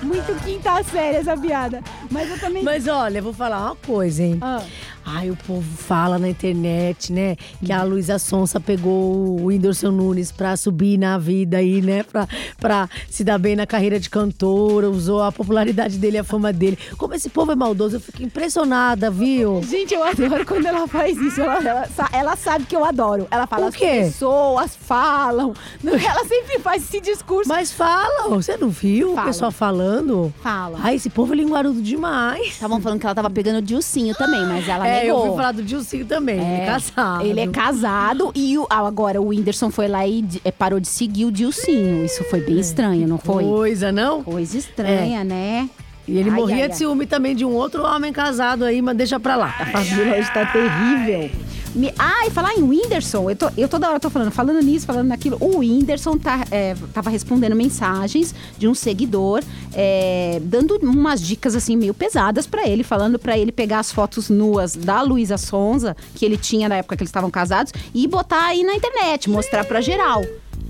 Muito 0.02 0.35
quinta 0.44 0.82
série 0.82 1.18
essa 1.18 1.37
piada. 1.37 1.82
Mas 2.11 2.30
eu 2.30 2.38
também. 2.38 2.62
Mas 2.62 2.88
olha, 2.88 3.18
eu 3.18 3.23
vou 3.23 3.32
falar 3.32 3.66
uma 3.66 3.76
coisa, 3.76 4.23
hein? 4.23 4.38
Ah. 4.40 4.62
Ai, 5.04 5.30
o 5.30 5.37
povo 5.37 5.62
fala 5.76 6.18
na 6.18 6.28
internet, 6.28 7.12
né? 7.12 7.37
Que 7.64 7.73
a 7.73 7.82
Luísa 7.82 8.18
Sonsa 8.18 8.61
pegou 8.61 8.92
o 9.40 9.47
Whindersson 9.47 9.90
Nunes 9.90 10.30
pra 10.32 10.56
subir 10.56 10.99
na 10.99 11.18
vida 11.18 11.59
aí, 11.59 11.80
né? 11.82 12.02
Pra, 12.02 12.28
pra 12.59 12.88
se 13.11 13.25
dar 13.25 13.38
bem 13.38 13.56
na 13.56 13.66
carreira 13.66 13.99
de 13.99 14.09
cantora, 14.09 14.88
usou 14.88 15.23
a 15.23 15.32
popularidade 15.32 15.99
dele, 15.99 16.18
a 16.18 16.25
fama 16.25 16.52
dele. 16.52 16.78
Como 16.97 17.14
esse 17.14 17.28
povo 17.28 17.52
é 17.52 17.54
maldoso, 17.56 17.97
eu 17.97 18.00
fico 18.00 18.23
impressionada, 18.23 19.11
viu? 19.11 19.61
Gente, 19.62 19.94
eu 19.94 20.02
adoro 20.04 20.47
quando 20.47 20.66
ela 20.66 20.87
faz 20.87 21.16
isso. 21.18 21.40
Ela, 21.40 21.59
ela 21.62 21.88
ela 22.12 22.37
sabe 22.37 22.64
que 22.66 22.76
eu 22.76 22.85
adoro. 22.85 23.26
Ela 23.30 23.47
fala, 23.47 23.64
O 23.66 23.68
as 23.68 23.75
quê? 23.76 23.87
pessoas 24.04 24.76
falam. 24.76 25.52
Ela 25.85 26.25
sempre 26.26 26.59
faz 26.61 26.82
esse 26.85 27.00
discurso. 27.00 27.49
Mas 27.49 27.73
fala, 27.73 28.28
você 28.28 28.56
não 28.56 28.68
viu 28.71 29.14
Fala. 29.14 29.23
o 29.23 29.25
pessoal 29.26 29.50
falando? 29.50 30.32
Fala. 30.42 30.78
Ai, 30.82 30.94
esse 30.97 31.11
povo 31.11 31.32
é 31.32 31.37
linguarudo 31.37 31.80
demais. 31.82 32.49
Estavam 32.49 32.80
falando 32.80 33.00
que 33.00 33.06
ela 33.06 33.14
tava 33.14 33.30
pegando 33.30 33.59
o 33.59 33.62
Dilcinho 33.62 34.14
também, 34.14 34.44
mas 34.47 34.68
ela 34.68 34.87
É, 34.92 35.02
eu 35.02 35.06
negou. 35.08 35.25
ouvi 35.26 35.37
falar 35.37 35.52
do 35.52 35.62
Dilcinho 35.62 36.04
também, 36.06 36.37
ele 36.40 36.62
é 36.62 36.66
casado. 36.66 37.26
Ele 37.26 37.40
é 37.40 37.46
casado 37.49 38.32
e 38.34 38.58
o- 38.58 38.66
ah, 38.70 38.87
agora 38.87 39.20
o 39.20 39.28
Whindersson 39.28 39.70
foi 39.70 39.88
lá 39.88 40.06
e 40.06 40.22
de- 40.22 40.40
eh, 40.44 40.50
parou 40.52 40.78
de 40.80 40.88
seguir 40.88 41.25
o 41.25 41.32
Dilcinho. 41.32 42.05
Isso 42.05 42.22
foi 42.24 42.40
bem 42.40 42.59
estranho, 42.59 43.07
não 43.09 43.18
foi? 43.18 43.44
Coisa, 43.44 43.90
não? 43.92 44.22
Coisa 44.22 44.57
estranha, 44.59 45.24
né? 45.24 45.68
E 46.07 46.18
ele 46.18 46.31
Ai, 46.31 46.37
morria 46.37 46.57
ai, 46.57 46.62
de 46.68 46.72
ai. 46.72 46.78
ciúme 46.78 47.07
também 47.07 47.35
de 47.37 47.44
um 47.44 47.50
outro 47.52 47.85
homem 47.85 48.12
casado 48.12 48.64
aí, 48.64 48.83
mas 48.83 48.96
deixa 48.96 49.20
pra 49.20 49.37
lá. 49.37 49.55
A 49.59 49.66
Fabíola 49.66 50.16
hoje 50.18 50.33
tá 50.35 50.44
terrível. 50.46 51.31
Me... 51.74 51.92
Ah, 51.98 52.26
e 52.26 52.30
falar 52.30 52.54
em 52.54 52.62
Whindersson, 52.62 53.30
eu, 53.30 53.37
tô, 53.37 53.50
eu 53.56 53.68
toda 53.68 53.88
hora 53.88 53.98
tô 53.98 54.11
falando, 54.11 54.30
falando 54.30 54.61
nisso, 54.62 54.87
falando 54.87 55.08
naquilo. 55.08 55.38
O 55.40 55.58
Whindersson 55.58 56.18
tá, 56.18 56.44
é, 56.50 56.74
tava 56.92 57.08
respondendo 57.08 57.56
mensagens 57.56 58.35
de 58.58 58.68
um 58.68 58.74
seguidor, 58.74 59.42
é, 59.74 60.40
dando 60.42 60.78
umas 60.82 61.20
dicas 61.20 61.56
assim 61.56 61.76
meio 61.76 61.94
pesadas 61.94 62.46
pra 62.46 62.66
ele, 62.66 62.82
falando 62.82 63.18
pra 63.18 63.38
ele 63.38 63.50
pegar 63.50 63.78
as 63.78 63.90
fotos 63.90 64.28
nuas 64.28 64.76
da 64.76 65.00
Luísa 65.00 65.38
Sonza, 65.38 65.96
que 66.14 66.24
ele 66.24 66.37
tinha 66.37 66.68
na 66.68 66.76
época 66.76 66.96
que 66.96 67.02
eles 67.02 67.08
estavam 67.08 67.30
casados, 67.30 67.72
e 67.94 68.06
botar 68.06 68.46
aí 68.46 68.62
na 68.62 68.74
internet, 68.74 69.30
mostrar 69.30 69.64
pra 69.64 69.80
geral. 69.80 70.22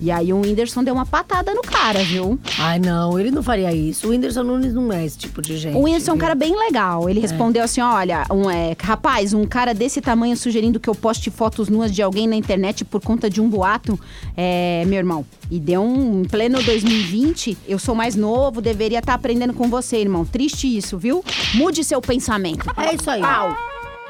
E 0.02 0.10
aí 0.10 0.32
o 0.32 0.40
Whindersson 0.40 0.82
deu 0.82 0.94
uma 0.94 1.06
patada 1.06 1.54
no 1.54 1.62
cara, 1.62 2.02
viu? 2.02 2.36
Ai, 2.58 2.80
não, 2.80 3.16
ele 3.20 3.30
não 3.30 3.40
faria 3.40 3.72
isso. 3.72 4.08
O 4.08 4.10
Whindersson 4.10 4.42
Nunes 4.42 4.74
não 4.74 4.92
é 4.92 5.06
esse 5.06 5.16
tipo 5.16 5.40
de 5.40 5.56
gente. 5.56 5.76
O 5.76 5.82
Whindersson 5.82 6.10
é 6.10 6.14
um 6.14 6.18
cara 6.18 6.34
bem 6.34 6.58
legal. 6.58 7.08
Ele 7.08 7.20
respondeu 7.20 7.62
assim: 7.62 7.80
olha, 7.80 8.26
um, 8.28 8.50
é, 8.50 8.74
rapaz, 8.82 9.32
um 9.32 9.46
cara 9.46 9.72
desse 9.72 10.00
tamanho 10.00 10.36
sugerindo 10.36 10.80
que 10.80 10.90
eu 10.90 10.94
poste 10.96 11.30
fotos 11.30 11.68
nuas 11.68 11.94
de 11.94 12.02
alguém 12.02 12.26
na 12.26 12.34
internet 12.34 12.84
por 12.84 13.00
conta 13.00 13.30
de 13.30 13.40
um 13.40 13.48
boato, 13.48 13.96
é, 14.36 14.82
meu 14.88 14.98
irmão. 14.98 15.24
E 15.48 15.60
deu 15.60 15.82
um 15.82 16.22
em 16.22 16.24
pleno 16.24 16.60
2020. 16.60 17.56
Eu 17.68 17.78
sou 17.78 17.94
mais 17.94 18.16
novo, 18.16 18.60
deveria 18.60 18.98
estar 18.98 19.14
aprendendo 19.14 19.54
com 19.54 19.68
você, 19.68 19.98
irmão. 19.98 20.24
Triste 20.24 20.66
isso, 20.76 20.98
viu? 20.98 21.24
Mude 21.54 21.84
seu 21.84 22.00
pensamento. 22.00 22.68
É 22.76 22.92
isso 22.92 23.08
aí. 23.08 23.20
Pau. 23.20 23.56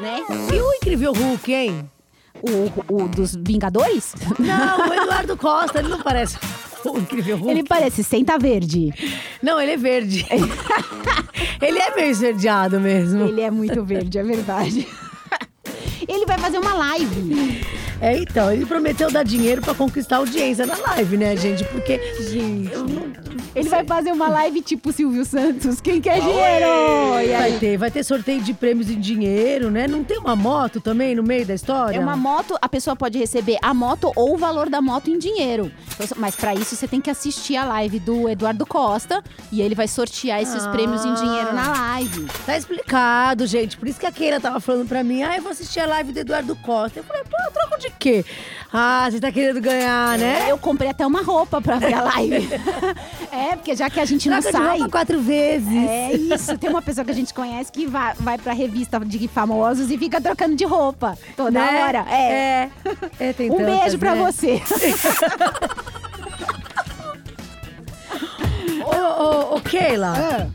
Né? 0.00 0.20
E 0.52 0.58
o 0.58 0.72
incrível 0.72 1.12
Hulk, 1.12 1.52
hein? 1.52 1.84
O, 2.42 2.94
o 3.04 3.08
dos 3.08 3.36
Vingadores? 3.36 4.14
Não, 4.38 4.88
o 4.88 4.92
Eduardo 4.94 5.36
Costa, 5.36 5.78
ele 5.78 5.88
não 5.88 6.00
parece 6.02 6.36
o 6.84 6.98
incrível 6.98 7.36
Hulk. 7.36 7.50
Ele 7.50 7.62
parece 7.62 8.02
senta 8.02 8.36
verde. 8.38 8.92
Não, 9.42 9.60
ele 9.60 9.72
é 9.72 9.76
verde. 9.76 10.26
ele 11.62 11.78
é 11.78 11.94
meio 11.94 12.10
esverdeado 12.10 12.80
mesmo. 12.80 13.24
Ele 13.26 13.40
é 13.40 13.50
muito 13.50 13.84
verde, 13.84 14.18
é 14.18 14.22
verdade. 14.22 14.88
Ele 16.08 16.26
vai 16.26 16.36
fazer 16.38 16.58
uma 16.58 16.74
live. 16.74 17.62
É, 18.00 18.18
então, 18.18 18.50
ele 18.52 18.66
prometeu 18.66 19.08
dar 19.12 19.22
dinheiro 19.22 19.62
pra 19.62 19.72
conquistar 19.74 20.16
audiência 20.16 20.66
na 20.66 20.76
live, 20.76 21.16
né, 21.16 21.36
gente? 21.36 21.62
Porque. 21.66 22.00
Gente. 22.28 22.72
eu 22.72 22.84
não- 22.84 23.31
Ele 23.54 23.68
vai 23.68 23.84
fazer 23.84 24.12
uma 24.12 24.28
live 24.28 24.62
tipo 24.62 24.92
Silvio 24.92 25.24
Santos. 25.24 25.80
Quem 25.80 26.00
quer 26.00 26.20
dinheiro? 26.20 26.66
E 27.22 27.28
Vai 27.28 27.34
aí? 27.34 27.58
ter, 27.58 27.76
vai 27.76 27.90
ter 27.90 28.02
sorteio 28.02 28.40
de 28.40 28.54
prêmios 28.54 28.88
em 28.90 28.98
dinheiro, 28.98 29.70
né? 29.70 29.86
Não 29.86 30.02
tem 30.02 30.18
uma 30.18 30.34
moto 30.34 30.80
também 30.80 31.14
no 31.14 31.22
meio 31.22 31.44
da 31.44 31.54
história? 31.54 31.96
É 31.96 32.00
uma 32.00 32.16
moto, 32.16 32.56
a 32.62 32.68
pessoa 32.68 32.96
pode 32.96 33.18
receber 33.18 33.58
a 33.62 33.74
moto 33.74 34.10
ou 34.16 34.34
o 34.34 34.36
valor 34.38 34.70
da 34.70 34.80
moto 34.80 35.10
em 35.10 35.18
dinheiro. 35.18 35.70
Então, 35.94 36.06
Mas 36.16 36.34
pra 36.34 36.54
isso 36.54 36.74
você 36.74 36.88
tem 36.88 37.00
que 37.00 37.10
assistir 37.10 37.56
a 37.56 37.64
live 37.64 37.98
do 38.00 38.28
Eduardo 38.28 38.64
Costa 38.64 39.22
e 39.50 39.60
ele 39.60 39.74
vai 39.74 39.86
sortear 39.88 40.40
esses 40.40 40.64
Ah. 40.66 40.70
prêmios 40.70 41.04
em 41.04 41.12
dinheiro 41.14 41.52
na 41.52 41.68
live. 41.72 42.26
Tá 42.46 42.56
explicado, 42.56 43.46
gente. 43.46 43.76
Por 43.76 43.86
isso 43.88 44.00
que 44.00 44.06
a 44.06 44.12
Keila 44.12 44.40
tava 44.40 44.60
falando 44.60 44.88
pra 44.88 45.04
mim, 45.04 45.22
ah, 45.22 45.36
eu 45.36 45.42
vou 45.42 45.52
assistir 45.52 45.80
a 45.80 45.86
live 45.86 46.12
do 46.12 46.20
Eduardo 46.20 46.56
Costa. 46.56 47.00
Eu 47.00 47.04
falei, 47.04 47.22
pô, 47.24 47.36
troco 47.52 47.78
de 47.78 47.90
quê? 47.98 48.24
Ah, 48.72 49.06
você 49.10 49.20
tá 49.20 49.30
querendo 49.30 49.60
ganhar, 49.60 50.16
né? 50.18 50.46
Eu 50.50 50.56
comprei 50.56 50.88
até 50.90 51.06
uma 51.06 51.22
roupa 51.22 51.60
pra 51.60 51.76
ver 51.76 51.92
a 51.94 52.02
live. 52.04 52.48
é, 53.30 53.41
porque 53.56 53.74
já 53.76 53.88
que 53.90 54.00
a 54.00 54.04
gente 54.04 54.28
não 54.28 54.40
Troca 54.40 54.58
de 54.58 54.64
sai. 54.64 54.78
roupa 54.78 54.90
quatro 54.92 55.20
vezes. 55.20 55.88
É 55.88 56.12
isso, 56.12 56.56
tem 56.58 56.70
uma 56.70 56.82
pessoa 56.82 57.04
que 57.04 57.10
a 57.10 57.14
gente 57.14 57.32
conhece 57.34 57.70
que 57.72 57.86
vai, 57.86 58.14
vai 58.20 58.38
pra 58.38 58.52
revista 58.52 58.98
de 59.00 59.28
famosos 59.28 59.90
e 59.90 59.98
fica 59.98 60.20
trocando 60.20 60.54
de 60.56 60.64
roupa 60.64 61.16
toda 61.36 61.50
Né? 61.60 61.84
hora. 61.84 62.04
É. 62.10 62.22
É. 62.22 62.70
É, 63.28 63.32
tem 63.32 63.50
Um 63.50 63.56
tantas, 63.56 63.78
beijo 63.80 63.98
pra 63.98 64.14
né? 64.14 64.20
você. 64.22 64.62
Ô, 68.84 69.22
ô, 69.22 69.56
ô, 69.56 69.60
Keila, 69.60 70.12
Ah. 70.16 70.46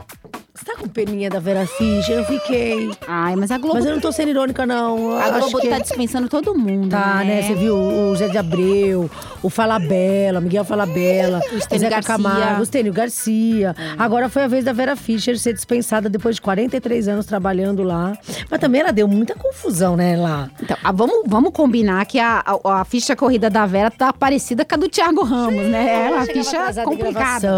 Tá 0.68 0.76
com 0.76 0.88
peninha 0.88 1.30
da 1.30 1.40
Vera 1.40 1.66
Fischer? 1.66 2.18
Eu 2.18 2.24
fiquei. 2.24 2.90
Ai, 3.06 3.34
mas 3.36 3.50
a 3.50 3.58
Globo, 3.58 3.76
Mas 3.76 3.86
eu 3.86 3.92
não 3.92 4.00
tô 4.00 4.12
sendo 4.12 4.28
irônica, 4.28 4.66
não. 4.66 5.12
Eu 5.12 5.18
a 5.18 5.30
Globo 5.40 5.60
que... 5.60 5.68
tá 5.68 5.78
dispensando 5.78 6.28
todo 6.28 6.54
mundo. 6.54 6.90
Tá, 6.90 7.24
né? 7.24 7.42
Você 7.42 7.54
viu 7.54 7.74
o 7.74 8.14
Zé 8.14 8.28
de 8.28 8.36
Abreu, 8.36 9.10
o 9.42 9.48
Falabella, 9.48 10.40
Miguel 10.40 10.64
Falabella, 10.64 11.40
o 11.52 11.78
Zeca. 11.78 12.02
Camargo, 12.02 12.60
o 12.60 12.62
Estênio 12.62 12.92
Garcia. 12.92 13.74
Agora 13.98 14.28
foi 14.28 14.44
a 14.44 14.48
vez 14.48 14.64
da 14.64 14.72
Vera 14.72 14.94
Fischer 14.94 15.38
ser 15.38 15.54
dispensada 15.54 16.08
depois 16.08 16.36
de 16.36 16.42
43 16.42 17.08
anos 17.08 17.26
trabalhando 17.26 17.82
lá. 17.82 18.16
Mas 18.50 18.60
também 18.60 18.80
ela 18.82 18.92
deu 18.92 19.08
muita 19.08 19.34
confusão, 19.34 19.96
né, 19.96 20.16
lá. 20.16 20.50
Então, 20.62 20.76
ah, 20.82 20.92
vamos, 20.92 21.22
vamos 21.26 21.52
combinar 21.52 22.04
que 22.06 22.18
a, 22.18 22.42
a, 22.44 22.80
a 22.80 22.84
ficha 22.84 23.16
corrida 23.16 23.48
da 23.48 23.64
Vera 23.66 23.90
tá 23.90 24.12
parecida 24.12 24.64
com 24.64 24.74
a 24.74 24.78
do 24.78 24.88
Thiago 24.88 25.22
Ramos, 25.24 25.66
né? 25.66 26.06
É 26.06 26.10
uma 26.10 26.26
Chegava 26.26 26.68
ficha 26.72 26.84
complicada. 26.84 27.48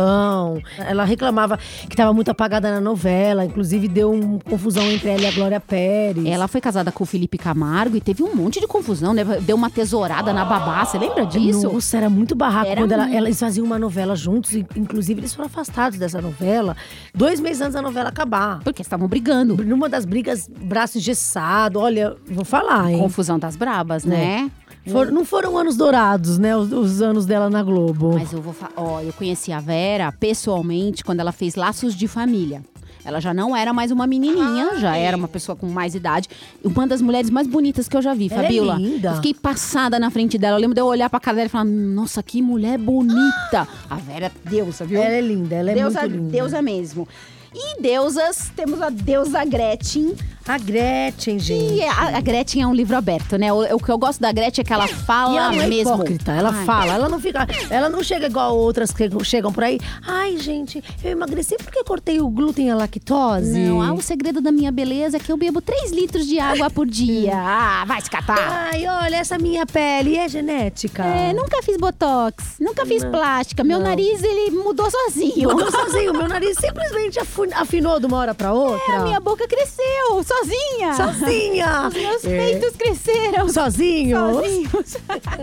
Ela 0.78 1.04
reclamava 1.04 1.58
que 1.88 1.96
tava 1.96 2.12
muito 2.12 2.30
apagada 2.30 2.70
na 2.70 2.80
novela. 2.80 2.99
Novela. 3.04 3.44
Inclusive, 3.46 3.88
deu 3.88 4.12
uma 4.12 4.38
confusão 4.40 4.82
entre 4.90 5.08
ela 5.08 5.22
e 5.22 5.26
a 5.26 5.30
Glória 5.32 5.58
Pérez. 5.60 6.26
Ela 6.26 6.46
foi 6.46 6.60
casada 6.60 6.92
com 6.92 7.02
o 7.02 7.06
Felipe 7.06 7.38
Camargo 7.38 7.96
e 7.96 8.00
teve 8.00 8.22
um 8.22 8.34
monte 8.34 8.60
de 8.60 8.66
confusão, 8.66 9.14
né? 9.14 9.24
Deu 9.40 9.56
uma 9.56 9.70
tesourada 9.70 10.32
na 10.32 10.44
babá, 10.44 10.84
você 10.84 10.98
lembra 10.98 11.24
disso? 11.24 11.72
Nossa, 11.72 11.96
era 11.96 12.10
muito 12.10 12.34
barraco. 12.34 12.70
Era 12.70 12.82
quando 12.82 12.92
ela- 12.92 13.10
eles 13.10 13.38
faziam 13.40 13.64
uma 13.64 13.78
novela 13.78 14.14
juntos, 14.14 14.52
e, 14.52 14.66
inclusive 14.76 15.20
eles 15.20 15.34
foram 15.34 15.46
afastados 15.46 15.98
dessa 15.98 16.20
novela 16.20 16.76
dois 17.14 17.40
meses 17.40 17.62
antes 17.62 17.74
da 17.74 17.82
novela 17.82 18.08
acabar. 18.10 18.60
Porque 18.62 18.82
estavam 18.82 19.08
brigando. 19.08 19.56
Numa 19.64 19.88
das 19.88 20.04
brigas, 20.04 20.48
braço 20.48 20.98
engessado. 20.98 21.78
Olha, 21.80 22.14
vou 22.30 22.44
falar, 22.44 22.90
hein? 22.92 22.98
Confusão 22.98 23.38
das 23.38 23.56
brabas, 23.56 24.04
né? 24.04 24.50
For- 24.86 25.10
não 25.12 25.24
foram 25.26 25.58
anos 25.58 25.76
dourados, 25.76 26.38
né? 26.38 26.56
Os, 26.56 26.72
os 26.72 27.02
anos 27.02 27.26
dela 27.26 27.50
na 27.50 27.62
Globo. 27.62 28.14
Mas 28.14 28.32
eu 28.32 28.40
vou 28.40 28.52
falar, 28.54 28.72
ó, 28.76 29.00
eu 29.02 29.12
conheci 29.12 29.52
a 29.52 29.60
Vera 29.60 30.10
pessoalmente 30.10 31.04
quando 31.04 31.20
ela 31.20 31.32
fez 31.32 31.54
Laços 31.54 31.94
de 31.94 32.08
Família. 32.08 32.62
Ela 33.04 33.20
já 33.20 33.32
não 33.32 33.56
era 33.56 33.72
mais 33.72 33.90
uma 33.90 34.06
menininha, 34.06 34.76
já 34.78 34.96
era 34.96 35.16
uma 35.16 35.28
pessoa 35.28 35.56
com 35.56 35.66
mais 35.66 35.94
idade. 35.94 36.28
Uma 36.64 36.86
das 36.86 37.00
mulheres 37.00 37.30
mais 37.30 37.46
bonitas 37.46 37.88
que 37.88 37.96
eu 37.96 38.02
já 38.02 38.12
vi, 38.14 38.28
Ela 38.30 38.40
é 38.40 38.44
Fabiola. 38.44 38.74
linda. 38.76 39.08
Eu 39.10 39.14
fiquei 39.16 39.34
passada 39.34 39.98
na 39.98 40.10
frente 40.10 40.36
dela. 40.38 40.56
Eu 40.56 40.60
lembro 40.60 40.74
de 40.74 40.80
eu 40.80 40.86
olhar 40.86 41.08
pra 41.08 41.18
cara 41.20 41.36
dela 41.36 41.46
e 41.46 41.50
falar: 41.50 41.64
Nossa, 41.64 42.22
que 42.22 42.42
mulher 42.42 42.78
bonita. 42.78 43.66
A 43.88 43.96
Vera 43.96 44.26
é 44.26 44.50
deusa, 44.50 44.84
viu? 44.84 45.00
Ela 45.00 45.14
é 45.14 45.20
linda, 45.20 45.54
ela 45.56 45.70
é 45.70 45.74
deusa, 45.74 46.00
muito 46.00 46.12
linda. 46.14 46.30
Deusa 46.30 46.62
mesmo. 46.62 47.08
E 47.54 47.80
deusas, 47.80 48.50
temos 48.54 48.80
a 48.80 48.90
deusa 48.90 49.44
Gretchen. 49.44 50.14
A 50.46 50.56
Gretchen, 50.58 51.38
gente. 51.38 51.74
E 51.74 51.84
a, 51.84 52.16
a 52.16 52.20
Gretchen 52.20 52.62
é 52.62 52.66
um 52.66 52.74
livro 52.74 52.96
aberto, 52.96 53.36
né? 53.36 53.52
O, 53.52 53.76
o 53.76 53.78
que 53.78 53.90
eu 53.90 53.98
gosto 53.98 54.20
da 54.20 54.32
Gretchen 54.32 54.62
é 54.62 54.64
que 54.64 54.72
ela 54.72 54.88
fala 54.88 55.34
E 55.34 55.36
ela 55.36 55.52
não 55.52 55.62
é 55.62 55.66
mesmo. 55.66 55.94
hipócrita, 55.94 56.32
ela 56.32 56.50
Ai. 56.50 56.64
fala, 56.64 56.92
ela 56.94 57.08
não 57.08 57.20
fica. 57.20 57.46
Ela 57.68 57.88
não 57.88 58.02
chega 58.02 58.26
igual 58.26 58.56
outras 58.56 58.90
que 58.90 59.08
chegam 59.24 59.52
por 59.52 59.62
aí. 59.62 59.78
Ai, 60.04 60.38
gente, 60.38 60.82
eu 61.04 61.10
emagreci 61.12 61.56
porque 61.56 61.84
cortei 61.84 62.20
o 62.20 62.28
glúten 62.28 62.66
e 62.68 62.70
a 62.70 62.74
lactose. 62.74 63.58
Não, 63.60 63.80
ah, 63.82 63.92
o 63.92 64.00
segredo 64.00 64.40
da 64.40 64.50
minha 64.50 64.72
beleza 64.72 65.18
é 65.18 65.20
que 65.20 65.30
eu 65.30 65.36
bebo 65.36 65.60
3 65.60 65.92
litros 65.92 66.26
de 66.26 66.40
água 66.40 66.70
por 66.70 66.86
dia. 66.86 67.34
ah, 67.36 67.84
vai 67.86 68.00
se 68.00 68.10
catar. 68.10 68.68
Ai, 68.72 68.86
olha, 68.88 69.16
essa 69.16 69.38
minha 69.38 69.66
pele 69.66 70.16
é 70.16 70.28
genética. 70.28 71.04
É, 71.04 71.32
nunca 71.32 71.62
fiz 71.62 71.76
botox, 71.76 72.56
nunca 72.58 72.84
fiz 72.86 73.04
plástica. 73.04 73.62
Meu 73.62 73.78
Não. 73.78 73.86
nariz, 73.86 74.20
ele 74.22 74.50
mudou 74.52 74.90
sozinho. 74.90 75.50
Mudou 75.50 75.70
sozinho, 75.70 76.12
meu 76.12 76.26
nariz 76.26 76.56
simplesmente 76.58 77.20
afu- 77.20 77.39
afinou 77.54 77.98
de 78.00 78.06
uma 78.06 78.18
hora 78.18 78.34
pra 78.34 78.52
outra. 78.52 78.92
É, 78.94 78.96
a 78.96 79.00
minha 79.00 79.20
boca 79.20 79.46
cresceu, 79.46 80.22
sozinha. 80.24 80.94
Sozinha. 80.94 81.88
Os 81.88 81.94
meus 81.94 82.24
É. 82.24 82.28
peitos 82.38 82.76
cresceram. 82.76 83.48
Sozinhos? 83.48 84.34
Sozinhos. 84.36 84.96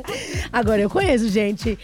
Agora, 0.51 0.81
eu 0.81 0.89
conheço 0.89 1.29
gente 1.29 1.77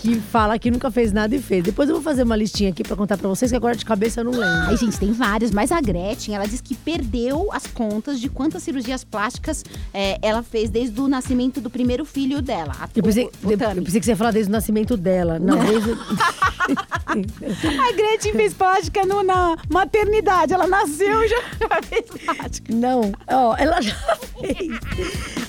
que 0.00 0.18
fala 0.18 0.58
que 0.58 0.70
nunca 0.70 0.90
fez 0.90 1.12
nada 1.12 1.34
e 1.36 1.42
fez. 1.42 1.62
Depois 1.62 1.88
eu 1.88 1.94
vou 1.94 2.02
fazer 2.02 2.22
uma 2.22 2.34
listinha 2.36 2.70
aqui 2.70 2.82
pra 2.82 2.96
contar 2.96 3.18
pra 3.18 3.28
vocês, 3.28 3.50
que 3.50 3.56
agora 3.56 3.76
de 3.76 3.84
cabeça 3.84 4.20
eu 4.20 4.24
não 4.24 4.32
lembro. 4.32 4.46
Ai, 4.68 4.76
gente, 4.76 4.98
tem 4.98 5.12
várias, 5.12 5.50
mas 5.50 5.70
a 5.70 5.80
Gretchen, 5.80 6.34
ela 6.34 6.46
diz 6.46 6.60
que 6.60 6.74
perdeu 6.74 7.50
as 7.52 7.66
contas 7.66 8.18
de 8.18 8.28
quantas 8.30 8.62
cirurgias 8.62 9.04
plásticas 9.04 9.62
é, 9.92 10.18
ela 10.22 10.42
fez 10.42 10.70
desde 10.70 10.98
o 11.00 11.06
nascimento 11.06 11.60
do 11.60 11.68
primeiro 11.68 12.04
filho 12.06 12.40
dela. 12.40 12.74
a- 12.80 12.88
Eu 12.96 13.02
pensei, 13.02 13.24
o- 13.44 13.48
o 13.48 13.56
Tami. 13.58 13.76
eu 13.78 13.84
pensei 13.84 14.00
que 14.00 14.06
você 14.06 14.12
ia 14.12 14.16
falar 14.16 14.30
desde 14.30 14.50
o 14.50 14.52
nascimento 14.52 14.96
dela. 14.96 15.38
Não, 15.38 15.58
desde. 15.58 15.90
A 17.10 17.92
Gretchen 17.92 18.32
fez 18.32 18.54
plástica 18.54 19.04
no- 19.04 19.22
na 19.22 19.56
maternidade. 19.68 20.52
Ela 20.54 20.66
nasceu 20.66 21.22
e 21.24 21.28
já, 21.28 21.36
já 21.60 21.82
fez 21.82 22.04
plástica. 22.24 22.72
Não, 22.74 23.12
ó, 23.28 23.54
ela 23.58 23.80
já 23.82 23.94
fez. 24.40 24.78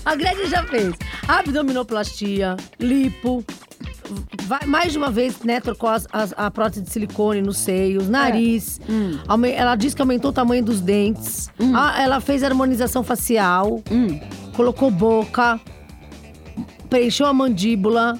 A 0.03 0.15
Gretchen 0.15 0.47
já 0.47 0.63
fez 0.65 0.93
abdominoplastia, 1.27 2.57
lipo. 2.79 3.45
Vai- 4.43 4.65
mais 4.65 4.91
de 4.91 4.97
uma 4.97 5.09
vez, 5.09 5.39
né, 5.43 5.59
trocou 5.59 5.89
as- 5.89 6.07
as- 6.11 6.33
a 6.37 6.49
prótese 6.51 6.81
de 6.83 6.89
silicone 6.91 7.41
nos 7.41 7.57
seios, 7.57 8.07
nariz. 8.09 8.79
Aume- 9.27 9.51
Ela 9.51 9.75
disse 9.75 9.95
que 9.95 10.01
aumentou 10.01 10.31
o 10.31 10.33
tamanho 10.33 10.63
dos 10.63 10.79
dentes. 10.81 11.49
Ah, 11.75 12.01
ela 12.01 12.19
fez 12.19 12.43
harmonização 12.43 13.03
facial. 13.03 13.81
Colocou 14.55 14.89
boca. 14.91 15.59
Preencheu 16.89 17.25
a 17.25 17.33
mandíbula. 17.33 18.17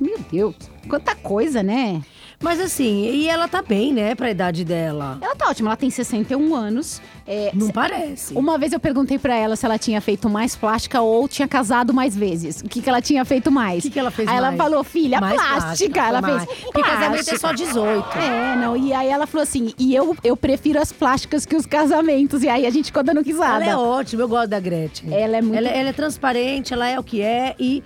Meu 0.00 0.18
Deus, 0.30 0.54
quanta 0.88 1.14
coisa, 1.14 1.62
né? 1.62 2.00
Mas 2.42 2.60
assim, 2.60 3.06
e 3.10 3.28
ela 3.28 3.48
tá 3.48 3.62
bem, 3.62 3.92
né, 3.92 4.14
pra 4.14 4.30
idade 4.30 4.64
dela. 4.64 5.18
Ela 5.20 5.34
tá 5.34 5.48
ótima, 5.48 5.70
ela 5.70 5.76
tem 5.76 5.88
61 5.90 6.54
anos. 6.54 7.00
É, 7.26 7.50
Não 7.54 7.68
se- 7.68 7.72
parece. 7.72 8.34
Uma 8.34 8.58
vez 8.58 8.72
eu 8.72 8.80
perguntei 8.80 9.18
pra 9.18 9.34
ela 9.34 9.56
se 9.56 9.64
ela 9.64 9.78
tinha 9.78 9.98
feito 10.00 10.28
mais 10.28 10.54
plástica 10.54 11.00
ou 11.00 11.26
tinha 11.26 11.48
casado 11.48 11.94
mais 11.94 12.14
vezes. 12.14 12.60
O 12.60 12.68
que, 12.68 12.82
que 12.82 12.88
ela 12.90 13.00
tinha 13.00 13.24
feito 13.24 13.50
mais? 13.50 13.78
O 13.78 13.82
que, 13.82 13.90
que 13.90 13.98
ela 13.98 14.10
fez 14.10 14.28
Aí 14.28 14.36
ela 14.36 14.48
mais? 14.48 14.58
falou, 14.58 14.84
filha, 14.84 15.18
plástica. 15.18 15.44
plástica, 15.54 16.00
Ela 16.06 16.20
mais. 16.20 16.44
fez. 16.44 16.58
Porque 16.64 16.82
casamento 16.82 17.30
é 17.30 17.38
só 17.38 17.52
18. 17.52 18.18
É, 18.18 18.56
não. 18.56 18.76
E 18.76 18.92
aí 18.92 19.08
ela 19.08 19.26
falou 19.26 19.42
assim: 19.42 19.72
e 19.78 19.94
eu, 19.94 20.14
eu 20.22 20.36
prefiro 20.36 20.78
as 20.80 20.92
plásticas 20.92 21.46
que 21.46 21.56
os 21.56 21.64
casamentos. 21.64 22.42
E 22.42 22.48
aí 22.48 22.66
a 22.66 22.70
gente 22.70 22.86
ficou 22.86 23.02
dando 23.02 23.22
risada. 23.22 23.64
Ela 23.64 23.72
é 23.72 23.76
ótima, 23.76 24.22
eu 24.22 24.28
gosto 24.28 24.48
da 24.48 24.60
Gretchen. 24.60 25.14
Ela 25.14 25.38
é 25.38 25.42
muito- 25.42 25.56
Ela, 25.56 25.68
ela 25.68 25.88
é 25.88 25.92
transparente, 25.92 26.74
ela 26.74 26.86
é 26.88 26.98
o 26.98 27.02
que 27.02 27.22
é 27.22 27.54
e 27.58 27.82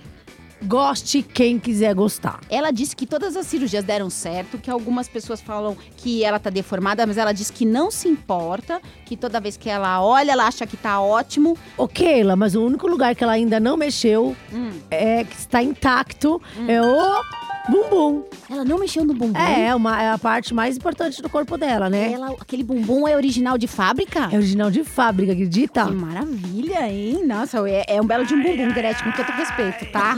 goste 0.63 1.21
quem 1.21 1.57
quiser 1.59 1.93
gostar. 1.95 2.39
Ela 2.49 2.71
disse 2.71 2.95
que 2.95 3.05
todas 3.05 3.35
as 3.35 3.47
cirurgias 3.47 3.83
deram 3.83 4.09
certo, 4.09 4.57
que 4.57 4.69
algumas 4.69 5.07
pessoas 5.07 5.41
falam 5.41 5.75
que 5.97 6.23
ela 6.23 6.39
tá 6.39 6.49
deformada, 6.49 7.05
mas 7.07 7.17
ela 7.17 7.31
disse 7.31 7.51
que 7.53 7.65
não 7.65 7.89
se 7.91 8.07
importa, 8.07 8.81
que 9.05 9.15
toda 9.15 9.39
vez 9.39 9.55
que 9.57 9.69
ela 9.69 10.01
olha, 10.03 10.31
ela 10.31 10.45
acha 10.47 10.65
que 10.67 10.77
tá 10.77 10.99
ótimo. 11.01 11.57
Ô, 11.77 11.87
Keila, 11.87 12.35
mas 12.35 12.55
o 12.55 12.63
único 12.65 12.87
lugar 12.87 13.15
que 13.15 13.23
ela 13.23 13.33
ainda 13.33 13.59
não 13.59 13.77
mexeu, 13.77 14.35
Hum. 14.53 14.71
é 14.91 15.23
que 15.23 15.35
está 15.35 15.61
intacto, 15.63 16.41
é 16.67 16.81
o 16.81 17.21
bumbum. 17.69 18.23
Ela 18.49 18.65
não 18.65 18.79
mexeu 18.79 19.05
no 19.05 19.13
bumbum. 19.13 19.39
É, 19.39 19.67
é, 19.67 19.75
uma, 19.75 20.01
é 20.01 20.11
a 20.11 20.17
parte 20.17 20.53
mais 20.53 20.77
importante 20.77 21.21
do 21.21 21.29
corpo 21.29 21.57
dela, 21.57 21.89
né? 21.89 22.11
Ela, 22.13 22.31
aquele 22.39 22.63
bumbum 22.63 23.07
é 23.07 23.15
original 23.15 23.57
de 23.57 23.67
fábrica? 23.67 24.29
É 24.31 24.35
original 24.37 24.69
de 24.71 24.83
fábrica, 24.83 25.31
acredita? 25.33 25.85
Que 25.85 25.93
maravilha, 25.93 26.89
hein? 26.91 27.25
Nossa, 27.25 27.57
é, 27.69 27.85
é 27.87 28.01
um 28.01 28.05
belo 28.05 28.25
de 28.25 28.33
um 28.33 28.41
bumbum, 28.41 28.73
Gretchen, 28.73 29.11
com 29.11 29.11
todo 29.11 29.31
respeito, 29.35 29.91
tá? 29.91 30.15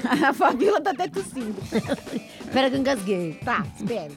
A 0.28 0.32
Fabíola 0.32 0.80
tá 0.80 0.90
até 0.92 1.08
tossindo. 1.08 1.54
Espera 2.40 2.70
que 2.70 2.76
eu 2.76 2.80
engasguei. 2.80 3.34
Tá, 3.44 3.64
espere. 3.78 4.12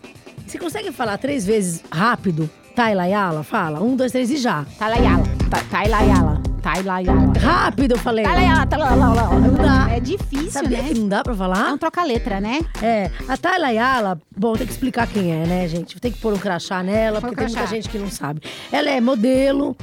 Você 0.48 0.58
consegue 0.58 0.92
falar 0.92 1.18
três 1.18 1.46
vezes 1.46 1.84
rápido? 1.92 2.50
Tailayala? 2.76 3.44
Fala. 3.44 3.82
Um, 3.82 3.96
dois, 3.96 4.12
três 4.12 4.32
e 4.32 4.38
já. 4.38 4.66
Tailayala, 4.80 5.24
ta- 5.50 5.64
Tailayala, 5.70 6.33
Tailayala. 6.64 7.34
Rápido, 7.40 7.92
eu 7.92 7.98
falei. 8.00 8.24
Tailayala, 8.24 8.66
Tailayala. 8.66 9.40
Não 9.40 9.54
dá. 9.54 9.92
É 9.92 10.00
difícil, 10.00 10.50
Sabia 10.50 10.82
né? 10.82 10.88
que 10.88 11.00
não 11.00 11.10
dá 11.10 11.22
pra 11.22 11.34
falar? 11.36 11.70
É 11.70 11.74
um 11.74 11.78
troca-letra, 11.78 12.40
né? 12.40 12.62
É, 12.82 13.12
a 13.28 13.36
Tayla 13.36 13.68
Ayala, 13.68 14.18
bom, 14.36 14.54
tem 14.54 14.66
que 14.66 14.72
explicar 14.72 15.06
quem 15.08 15.32
é, 15.34 15.46
né, 15.46 15.68
gente? 15.68 16.00
Tem 16.00 16.12
que 16.12 16.20
pôr 16.20 16.34
um 16.34 16.38
crachá 16.38 16.82
nela, 16.82 17.20
Põe 17.20 17.32
porque 17.32 17.44
um 17.44 17.48
tem 17.48 17.56
muita 17.56 17.68
crachá. 17.68 17.76
gente 17.76 17.90
que 17.90 18.00
não 18.00 18.10
sabe. 18.10 18.42
Ela 18.72 18.90
é 18.92 19.02
modelo, 19.02 19.76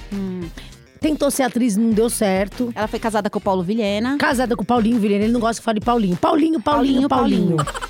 tentou 1.00 1.30
ser 1.30 1.42
atriz, 1.42 1.76
não 1.76 1.90
deu 1.90 2.08
certo. 2.08 2.72
Ela 2.74 2.88
foi 2.88 2.98
casada 2.98 3.28
com 3.28 3.38
o 3.38 3.42
Paulo 3.42 3.62
Vilhena. 3.62 4.16
Casada 4.18 4.56
com 4.56 4.62
o 4.62 4.66
Paulinho 4.66 4.98
Vilhena, 4.98 5.24
ele 5.24 5.32
não 5.32 5.40
gosta 5.40 5.60
que 5.60 5.64
fale 5.64 5.80
Paulinho. 5.80 6.16
Paulinho, 6.16 6.60
Paulinho, 6.60 7.08
Paulinho. 7.08 7.56
Paulinho. 7.56 7.56
Paulinho. 7.56 7.89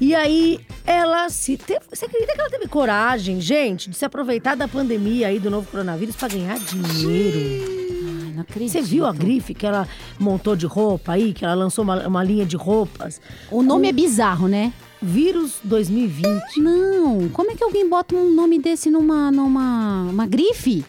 E 0.00 0.14
aí, 0.14 0.60
ela 0.86 1.28
se 1.28 1.56
teve. 1.56 1.80
Você 1.90 2.06
acredita 2.06 2.32
que 2.34 2.40
ela 2.40 2.50
teve 2.50 2.68
coragem, 2.68 3.40
gente, 3.40 3.90
de 3.90 3.96
se 3.96 4.04
aproveitar 4.04 4.54
da 4.56 4.66
pandemia 4.66 5.28
aí 5.28 5.38
do 5.38 5.50
novo 5.50 5.68
coronavírus 5.70 6.16
pra 6.16 6.28
ganhar 6.28 6.58
dinheiro? 6.58 7.38
Ai, 7.38 8.32
não 8.34 8.42
acredito. 8.42 8.72
Você 8.72 8.80
viu 8.80 9.04
a 9.06 9.12
grife 9.12 9.54
que 9.54 9.66
ela 9.66 9.86
montou 10.18 10.56
de 10.56 10.66
roupa 10.66 11.12
aí, 11.12 11.32
que 11.32 11.44
ela 11.44 11.54
lançou 11.54 11.84
uma, 11.84 12.06
uma 12.06 12.24
linha 12.24 12.46
de 12.46 12.56
roupas? 12.56 13.20
O 13.50 13.62
nome 13.62 13.88
é 13.88 13.92
bizarro, 13.92 14.48
né? 14.48 14.72
Vírus 15.00 15.58
2020. 15.62 16.60
Não, 16.60 17.28
como 17.28 17.50
é 17.50 17.54
que 17.54 17.62
alguém 17.62 17.88
bota 17.88 18.16
um 18.16 18.34
nome 18.34 18.58
desse 18.58 18.90
numa, 18.90 19.30
numa 19.30 20.02
uma 20.10 20.26
grife? 20.26 20.84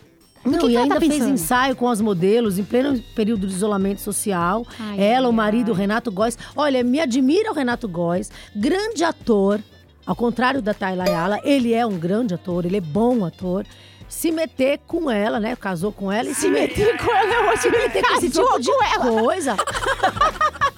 O 0.46 0.50
Não, 0.50 0.60
que 0.60 0.66
e 0.66 0.70
que 0.70 0.76
ela 0.76 0.84
ainda 0.84 0.96
tá 0.96 1.02
fez 1.02 1.26
ensaio 1.26 1.76
com 1.76 1.88
as 1.88 2.00
modelos 2.00 2.58
em 2.58 2.64
pleno 2.64 3.00
período 3.16 3.46
de 3.46 3.54
isolamento 3.54 4.02
social. 4.02 4.66
Ai, 4.80 5.00
Ela, 5.00 5.28
o 5.28 5.32
ai, 5.32 5.36
marido, 5.36 5.72
o. 5.72 5.76
Renato 5.76 6.12
Góes. 6.12 6.38
Olha, 6.56 6.84
me 6.84 7.00
admira 7.00 7.52
o 7.52 7.54
Renato 7.54 7.88
Góes, 7.88 8.32
grande 8.56 9.04
ator. 9.04 9.60
Ao 10.06 10.16
contrário 10.16 10.62
da 10.62 10.74
Tayla 10.74 11.04
Ayala, 11.04 11.40
ele 11.44 11.74
é 11.74 11.86
um 11.86 11.98
grande 12.00 12.34
ator, 12.34 12.66
ele 12.66 12.78
é 12.78 12.82
bom 12.82 13.26
ator. 13.26 13.66
Se 14.08 14.32
meter 14.32 14.80
com 14.88 15.12
ela, 15.12 15.40
né? 15.40 15.56
Casou 15.56 15.92
com 15.92 16.12
ela 16.12 16.30
e 16.30 16.34
se, 16.34 16.50
meter 16.50 16.98
com 16.98 17.12
ela 17.16 17.32
é 17.32 17.40
ótimo. 17.52 17.62
se 17.62 17.70
meter 17.70 18.04
com 18.04 18.16
esse 18.16 18.30
tipo 18.32 18.60
de 18.60 18.72
coisa. 18.98 19.56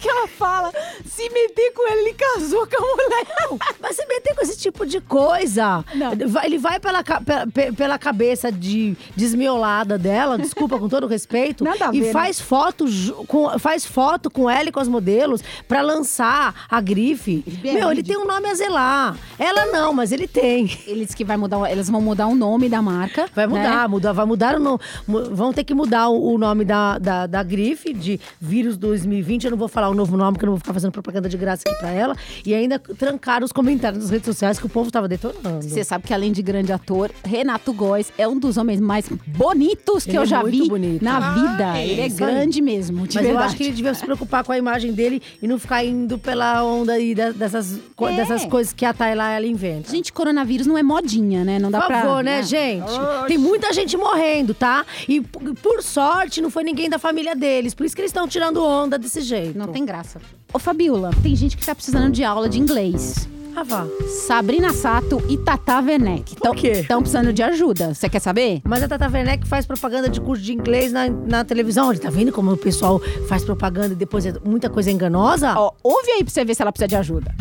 Que 0.00 0.08
ela 0.08 0.28
fala? 0.28 0.72
Se 1.04 1.28
meter 1.30 1.72
com 1.72 1.88
ele, 1.90 2.00
ele 2.08 2.14
casou 2.14 2.66
com 2.66 2.76
a 2.76 2.96
mulher. 2.96 3.58
Mas 3.80 3.96
se 3.96 4.06
meter 4.06 4.34
com 4.34 4.42
esse 4.42 4.56
tipo 4.58 4.86
de 4.86 5.00
coisa. 5.00 5.84
Não. 5.94 6.12
Ele 6.44 6.58
vai- 6.58 6.78
pela, 6.78 7.02
ca- 7.02 7.20
pe- 7.20 7.50
pe- 7.52 7.72
pela 7.72 7.98
cabeça 7.98 8.50
de 8.52 8.96
desmiolada 9.16 9.98
dela, 9.98 10.38
desculpa 10.38 10.78
com 10.78 10.88
todo 10.88 11.06
respeito, 11.06 11.64
Nada 11.64 11.88
a 11.90 11.94
e 11.94 12.00
ver, 12.00 12.06
né? 12.06 12.12
faz 12.12 12.40
foto 12.40 12.86
ju- 12.86 13.24
com 13.26 13.58
faz 13.58 13.84
foto 13.84 14.30
com 14.30 14.48
ela 14.48 14.68
e 14.68 14.72
com 14.72 14.80
as 14.80 14.88
modelos 14.88 15.42
pra 15.66 15.82
lançar 15.82 16.66
a 16.70 16.80
grife. 16.80 17.44
é 17.64 17.72
Meu, 17.74 17.90
ele 17.90 18.02
tem 18.02 18.16
um 18.16 18.24
nome 18.26 18.48
a 18.48 18.54
zelar. 18.54 19.16
Ela 19.38 19.66
não, 19.66 19.92
mas 19.92 20.12
ele 20.12 20.26
tem. 20.26 20.70
Ele 20.86 21.04
disse 21.04 21.16
que 21.16 21.24
vai 21.24 21.36
mudar, 21.36 21.70
eles 21.70 21.88
vão 21.90 22.00
mudar 22.00 22.26
o 22.26 22.34
nome 22.34 22.68
da 22.68 22.80
marca. 22.80 23.28
Vai 23.34 23.46
né? 23.46 23.56
mudar, 23.56 23.88
mudar, 23.88 24.12
vai 24.12 24.26
mudar 24.26 24.56
o 24.56 24.60
nome. 24.60 24.78
Vão 25.06 25.52
ter 25.52 25.64
que 25.64 25.74
mudar 25.74 26.08
o, 26.08 26.34
o 26.34 26.38
nome 26.38 26.64
da, 26.64 26.98
da, 26.98 27.26
da 27.26 27.42
grife 27.42 27.92
de 27.92 28.20
vírus 28.40 28.76
2020. 28.76 29.44
Eu 29.44 29.50
não 29.52 29.58
vou 29.58 29.68
falar 29.68 29.87
o 29.88 29.94
novo 29.94 30.16
nome, 30.16 30.38
que 30.38 30.44
eu 30.44 30.46
não 30.46 30.52
vou 30.54 30.58
ficar 30.60 30.72
fazendo 30.72 30.92
propaganda 30.92 31.28
de 31.28 31.36
graça 31.36 31.62
aqui 31.66 31.78
pra 31.78 31.90
ela. 31.90 32.16
E 32.44 32.54
ainda 32.54 32.78
trancaram 32.78 33.44
os 33.44 33.52
comentários 33.52 34.02
nas 34.02 34.10
redes 34.10 34.26
sociais 34.26 34.58
que 34.58 34.66
o 34.66 34.68
povo 34.68 34.90
tava 34.90 35.08
detonando. 35.08 35.62
Você 35.62 35.82
sabe 35.84 36.06
que 36.06 36.14
além 36.14 36.32
de 36.32 36.42
grande 36.42 36.72
ator, 36.72 37.10
Renato 37.24 37.72
Góes 37.72 38.12
é 38.18 38.26
um 38.28 38.38
dos 38.38 38.56
homens 38.56 38.80
mais 38.80 39.08
bonitos 39.26 40.04
que 40.04 40.10
Ele 40.10 40.18
eu 40.18 40.22
é 40.22 40.26
já 40.26 40.40
muito 40.42 40.62
vi 40.62 40.68
bonito. 40.68 41.04
na 41.04 41.34
vida. 41.34 41.78
Ele 41.80 42.00
é 42.00 42.06
Isso 42.06 42.24
aí. 42.24 42.32
grande 42.34 42.60
mesmo, 42.62 43.06
de 43.06 43.14
Mas 43.14 43.24
verdade. 43.24 43.32
eu 43.44 43.46
acho 43.48 43.56
que 43.56 43.62
ele 43.64 43.72
devia 43.74 43.94
se 43.94 44.04
preocupar 44.04 44.44
com 44.44 44.52
a 44.52 44.58
imagem 44.58 44.92
dele 44.92 45.22
e 45.42 45.46
não 45.46 45.58
ficar 45.58 45.84
indo 45.84 46.18
pela 46.18 46.62
onda 46.64 46.92
aí 46.94 47.14
dessas, 47.14 47.78
É. 48.00 48.16
dessas 48.16 48.44
coisas 48.44 48.72
que 48.72 48.84
a 48.84 48.92
Tayla 48.92 49.30
ela 49.32 49.46
inventa. 49.46 49.90
Gente, 49.90 50.12
coronavírus 50.12 50.66
não 50.66 50.76
é 50.76 50.82
modinha, 50.82 51.44
né? 51.44 51.58
Não 51.58 51.70
dá 51.70 51.80
Por 51.80 51.86
pra. 51.88 52.02
favor, 52.02 52.24
né, 52.24 52.42
gente? 52.42 52.90
Tem 53.26 53.38
muita 53.38 53.72
gente 53.72 53.96
morrendo, 53.96 54.54
tá? 54.54 54.84
E 55.08 55.20
por 55.20 55.82
sorte 55.82 56.40
não 56.40 56.50
foi 56.50 56.64
ninguém 56.64 56.88
da 56.90 56.98
família 56.98 57.34
deles. 57.34 57.74
Por 57.74 57.86
isso 57.86 57.94
que 57.94 58.00
eles 58.02 58.10
estão 58.10 58.26
tirando 58.28 58.62
onda 58.64 58.98
desse 58.98 59.20
jeito. 59.20 59.56
Não 59.58 59.68
tem 59.68 59.77
graça. 59.84 60.20
Ô, 60.52 60.58
Fabiola, 60.58 61.10
tem 61.22 61.34
gente 61.36 61.56
que 61.56 61.64
tá 61.64 61.74
precisando 61.74 62.10
de 62.12 62.24
aula 62.24 62.48
de 62.48 62.58
inglês. 62.58 63.28
Ah, 63.56 63.64
vá. 63.64 63.86
Sabrina 64.06 64.72
Sato 64.72 65.20
e 65.28 65.36
Tata 65.36 65.80
Werneck. 65.80 66.36
Tão, 66.36 66.54
quê? 66.54 66.68
Estão 66.68 67.00
precisando 67.00 67.32
de 67.32 67.42
ajuda. 67.42 67.92
Você 67.92 68.08
quer 68.08 68.20
saber? 68.20 68.60
Mas 68.64 68.84
a 68.84 68.88
Tata 68.88 69.08
Werneck 69.08 69.48
faz 69.48 69.66
propaganda 69.66 70.08
de 70.08 70.20
curso 70.20 70.42
de 70.42 70.52
inglês 70.52 70.92
na, 70.92 71.08
na 71.08 71.44
televisão. 71.44 71.88
Olha, 71.88 71.98
tá 71.98 72.08
vendo 72.08 72.30
como 72.30 72.52
o 72.52 72.56
pessoal 72.56 73.00
faz 73.28 73.44
propaganda 73.44 73.94
e 73.94 73.96
depois 73.96 74.24
é 74.26 74.34
muita 74.44 74.70
coisa 74.70 74.92
enganosa? 74.92 75.54
Ó, 75.56 75.72
ouve 75.82 76.08
aí 76.12 76.22
pra 76.22 76.32
você 76.32 76.44
ver 76.44 76.54
se 76.54 76.62
ela 76.62 76.70
precisa 76.70 76.86
de 76.86 76.96
ajuda. 76.96 77.34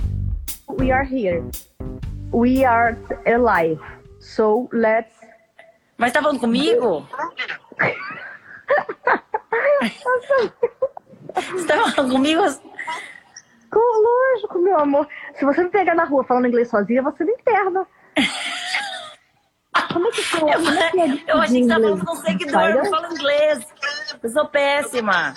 We 0.79 0.91
are 0.91 1.07
here. 1.07 1.43
We 2.33 2.65
are 2.65 2.97
alive. 3.27 3.79
So 4.19 4.67
let's. 4.73 5.13
Mas 5.99 6.13
tá 6.13 6.21
falando 6.21 6.39
comigo? 6.39 7.07
Você 11.51 11.67
tá 11.67 11.91
falando 11.91 12.11
comigo? 12.13 12.41
Com- 13.69 14.33
Lógico, 14.33 14.59
meu 14.59 14.77
amor. 14.79 15.07
Se 15.35 15.45
você 15.45 15.63
me 15.63 15.69
pegar 15.69 15.95
na 15.95 16.05
rua 16.05 16.23
falando 16.23 16.47
inglês 16.47 16.69
sozinha, 16.69 17.01
você 17.01 17.23
me 17.25 17.31
interna. 17.33 17.85
Como 19.93 20.07
é 20.07 20.11
que 20.11 20.21
fala? 20.23 20.51
Eu, 20.53 20.59
é 20.69 21.07
é 21.07 21.23
eu 21.27 21.41
achei 21.41 21.61
que 21.61 21.67
você 21.67 21.73
tava 21.73 21.81
falando 21.83 22.05
com 22.05 22.13
um 22.13 22.15
seguidor, 22.15 22.61
eu 22.61 22.83
não 22.83 22.85
falo 22.89 23.13
inglês. 23.13 23.67
Eu 24.23 24.29
sou 24.29 24.45
péssima. 24.47 25.33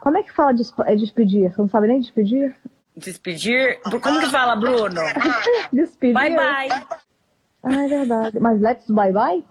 Como 0.00 0.16
é 0.18 0.22
que 0.22 0.32
fala 0.32 0.52
é 0.86 0.94
despedir? 0.96 1.52
Você 1.52 1.60
não 1.60 1.68
sabe 1.68 1.88
nem 1.88 2.00
despedir? 2.00 2.54
Despedir? 2.96 3.80
Como 3.82 4.20
que 4.20 4.26
fala, 4.30 4.54
Bruno? 4.56 5.00
Despedir? 5.72 6.14
Bye 6.14 6.34
bye. 6.36 6.68
Ah, 7.64 7.84
é 7.84 7.88
verdade. 7.88 8.38
Mas 8.40 8.60
let's 8.60 8.88
bye 8.88 9.12
bye? 9.12 9.44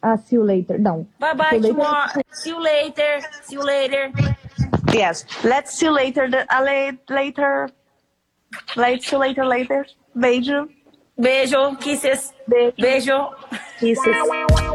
Ah, 0.00 0.16
see 0.16 0.36
you 0.36 0.42
later. 0.42 0.78
Não. 0.78 1.06
Bye 1.18 1.34
bye, 1.34 1.48
See 1.50 1.56
you 1.56 1.62
later. 1.62 1.74
tomorrow. 1.74 2.22
See 2.32 2.50
you 2.50 2.58
later. 2.58 3.20
See 3.42 3.54
you 3.56 3.62
later. 3.62 4.12
Yes. 4.96 5.24
Let's 5.44 5.78
see 5.78 5.90
later. 5.90 6.28
The, 6.28 6.46
uh, 6.54 6.62
late, 6.62 6.98
later. 7.10 7.68
Let's 8.76 9.08
see 9.08 9.16
later, 9.16 9.44
later. 9.44 9.86
Beijo. 10.16 10.68
Beijo. 11.18 11.78
Kisses. 11.80 12.32
Beijo. 12.48 13.34
Kisses. 13.78 14.65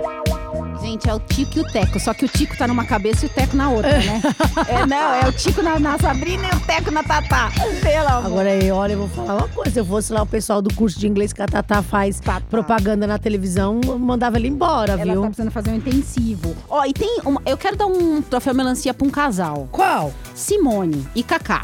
Gente, 0.91 1.10
é 1.10 1.13
o 1.13 1.19
Tico 1.21 1.58
e 1.58 1.62
o 1.62 1.63
Teco. 1.63 1.99
Só 2.01 2.13
que 2.13 2.25
o 2.25 2.27
Tico 2.27 2.58
tá 2.58 2.67
numa 2.67 2.84
cabeça 2.84 3.25
e 3.25 3.30
o 3.30 3.30
Teco 3.30 3.56
na 3.56 3.69
outra, 3.69 3.97
né? 3.99 4.21
é, 4.67 4.86
não, 4.86 5.13
é 5.13 5.25
o 5.25 5.32
Tico 5.32 5.62
na, 5.62 5.80
na 5.80 5.97
Sabrina 5.97 6.49
e 6.51 6.58
o 6.58 6.60
Teco 6.60 6.91
na 6.91 7.01
Tatá. 7.01 7.49
Pelo 7.82 8.08
amor. 8.10 8.25
Agora 8.25 8.49
aí, 8.49 8.69
olha, 8.69 8.93
eu 8.93 8.97
vou 8.97 9.08
falar 9.08 9.38
uma 9.38 9.47
coisa. 9.47 9.71
Se 9.71 9.80
eu 9.80 9.86
fosse 9.86 10.12
lá 10.12 10.21
o 10.21 10.25
pessoal 10.25 10.62
do 10.62 10.73
curso 10.73 10.99
de 10.99 11.08
inglês 11.08 11.32
que 11.32 11.41
a 11.41 11.45
Tatá 11.45 11.82
faz 11.82 12.19
propaganda 12.49 13.08
na 13.08 13.17
televisão, 13.17 13.80
eu 13.86 13.97
mandava 13.97 14.38
ele 14.38 14.49
embora, 14.49 14.93
Ela 14.93 15.13
viu? 15.13 15.21
tá 15.21 15.27
precisando 15.27 15.51
fazer 15.51 15.69
um 15.69 15.75
intensivo. 15.75 16.58
Ó, 16.69 16.84
e 16.84 16.91
tem 16.91 17.21
uma, 17.23 17.41
Eu 17.45 17.58
quero 17.58 17.77
dar 17.77 17.86
um 17.86 18.21
troféu 18.21 18.54
melancia 18.54 18.93
pra 18.93 19.08
um 19.08 19.10
casal. 19.10 19.69
Qual? 19.71 20.12
Simone 20.36 21.08
e 21.15 21.23
Kaká. 21.23 21.62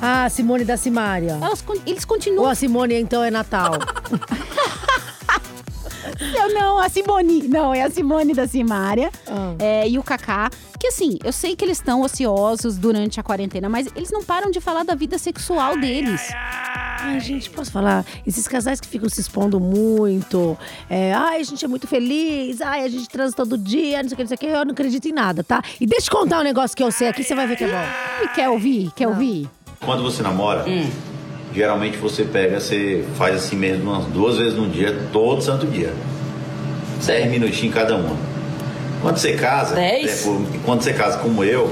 Ah, 0.00 0.30
Simone 0.30 0.64
da 0.64 0.78
Simária. 0.78 1.38
Elas 1.42 1.62
eles 1.86 2.06
continuam. 2.06 2.44
Ou 2.44 2.50
a 2.50 2.54
Simone, 2.54 2.94
então, 2.94 3.22
é 3.22 3.30
Natal. 3.30 3.72
Não, 6.32 6.48
não, 6.54 6.78
a 6.78 6.88
Simone. 6.88 7.48
Não, 7.48 7.74
é 7.74 7.82
a 7.82 7.90
Simone 7.90 8.34
da 8.34 8.46
Simária. 8.46 9.10
Ah. 9.26 9.54
é, 9.58 9.88
e 9.88 9.98
o 9.98 10.02
Kaká. 10.02 10.50
Que 10.78 10.88
assim, 10.88 11.18
eu 11.22 11.32
sei 11.32 11.54
que 11.54 11.64
eles 11.64 11.78
estão 11.78 12.02
ociosos 12.02 12.76
durante 12.76 13.20
a 13.20 13.22
quarentena, 13.22 13.68
mas 13.68 13.86
eles 13.94 14.10
não 14.10 14.22
param 14.22 14.50
de 14.50 14.60
falar 14.60 14.84
da 14.84 14.94
vida 14.94 15.16
sexual 15.16 15.78
deles. 15.78 16.20
Ai, 16.34 17.20
gente, 17.20 17.50
posso 17.50 17.70
falar? 17.70 18.04
Esses 18.26 18.46
casais 18.46 18.80
que 18.80 18.88
ficam 18.88 19.08
se 19.08 19.20
expondo 19.20 19.58
muito. 19.58 20.56
É, 20.88 21.12
ai, 21.12 21.40
a 21.40 21.44
gente 21.44 21.64
é 21.64 21.68
muito 21.68 21.86
feliz. 21.86 22.60
Ai, 22.60 22.84
a 22.84 22.88
gente 22.88 23.08
transa 23.08 23.34
todo 23.34 23.58
dia, 23.58 24.02
não 24.02 24.08
sei 24.08 24.14
o 24.14 24.16
que, 24.16 24.22
não 24.22 24.28
sei 24.28 24.34
o 24.34 24.38
que. 24.38 24.46
Eu 24.46 24.64
não 24.64 24.72
acredito 24.72 25.08
em 25.08 25.12
nada, 25.12 25.42
tá? 25.42 25.62
E 25.80 25.86
deixa 25.86 26.08
eu 26.08 26.18
contar 26.18 26.40
um 26.40 26.44
negócio 26.44 26.76
que 26.76 26.82
eu 26.82 26.90
sei 26.90 27.08
aqui, 27.08 27.22
você 27.24 27.34
vai 27.34 27.46
ver 27.46 27.56
que 27.56 27.64
é 27.64 27.68
bom. 27.68 28.24
E 28.24 28.28
quer 28.28 28.48
ouvir? 28.48 28.90
Quer 28.94 29.08
ouvir? 29.08 29.48
Quando 29.84 30.02
você 30.02 30.22
namora, 30.22 30.64
geralmente 31.54 31.96
você 31.98 32.24
pega, 32.24 32.58
você 32.60 33.04
faz 33.16 33.36
assim 33.36 33.56
mesmo 33.56 33.90
umas 33.90 34.06
duas 34.06 34.36
vezes 34.38 34.54
no 34.54 34.68
dia, 34.68 34.96
todo 35.12 35.40
santo 35.42 35.66
dia. 35.66 35.92
10 37.04 37.30
minutinhos 37.30 37.74
cada 37.74 37.96
uma. 37.96 38.16
Quando 39.00 39.16
você 39.16 39.32
casa, 39.32 39.74
Dez? 39.74 40.24
é, 40.26 40.30
quando 40.64 40.82
você 40.82 40.92
casa 40.92 41.18
como 41.18 41.42
eu, 41.42 41.70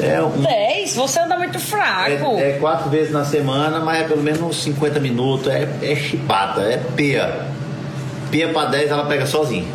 é 0.00 0.20
um. 0.20 0.42
10? 0.42 0.96
Você 0.96 1.20
anda 1.20 1.38
muito 1.38 1.58
fraco. 1.60 2.38
É, 2.38 2.50
é 2.50 2.58
quatro 2.58 2.90
vezes 2.90 3.12
na 3.12 3.24
semana, 3.24 3.78
mas 3.78 4.00
é 4.00 4.04
pelo 4.08 4.22
menos 4.22 4.40
uns 4.40 4.62
50 4.64 4.98
minutos. 4.98 5.46
É, 5.46 5.68
é 5.82 5.94
chibata, 5.94 6.62
é 6.62 6.78
peia. 6.96 7.46
Peia 8.30 8.48
pra 8.52 8.64
10 8.64 8.90
ela 8.90 9.06
pega 9.06 9.24
sozinha. 9.26 9.68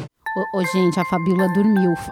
Ô, 0.54 0.58
ô, 0.58 0.66
gente, 0.66 1.00
a 1.00 1.06
Fabiola 1.06 1.48
dormiu. 1.54 1.94
F- 1.94 2.12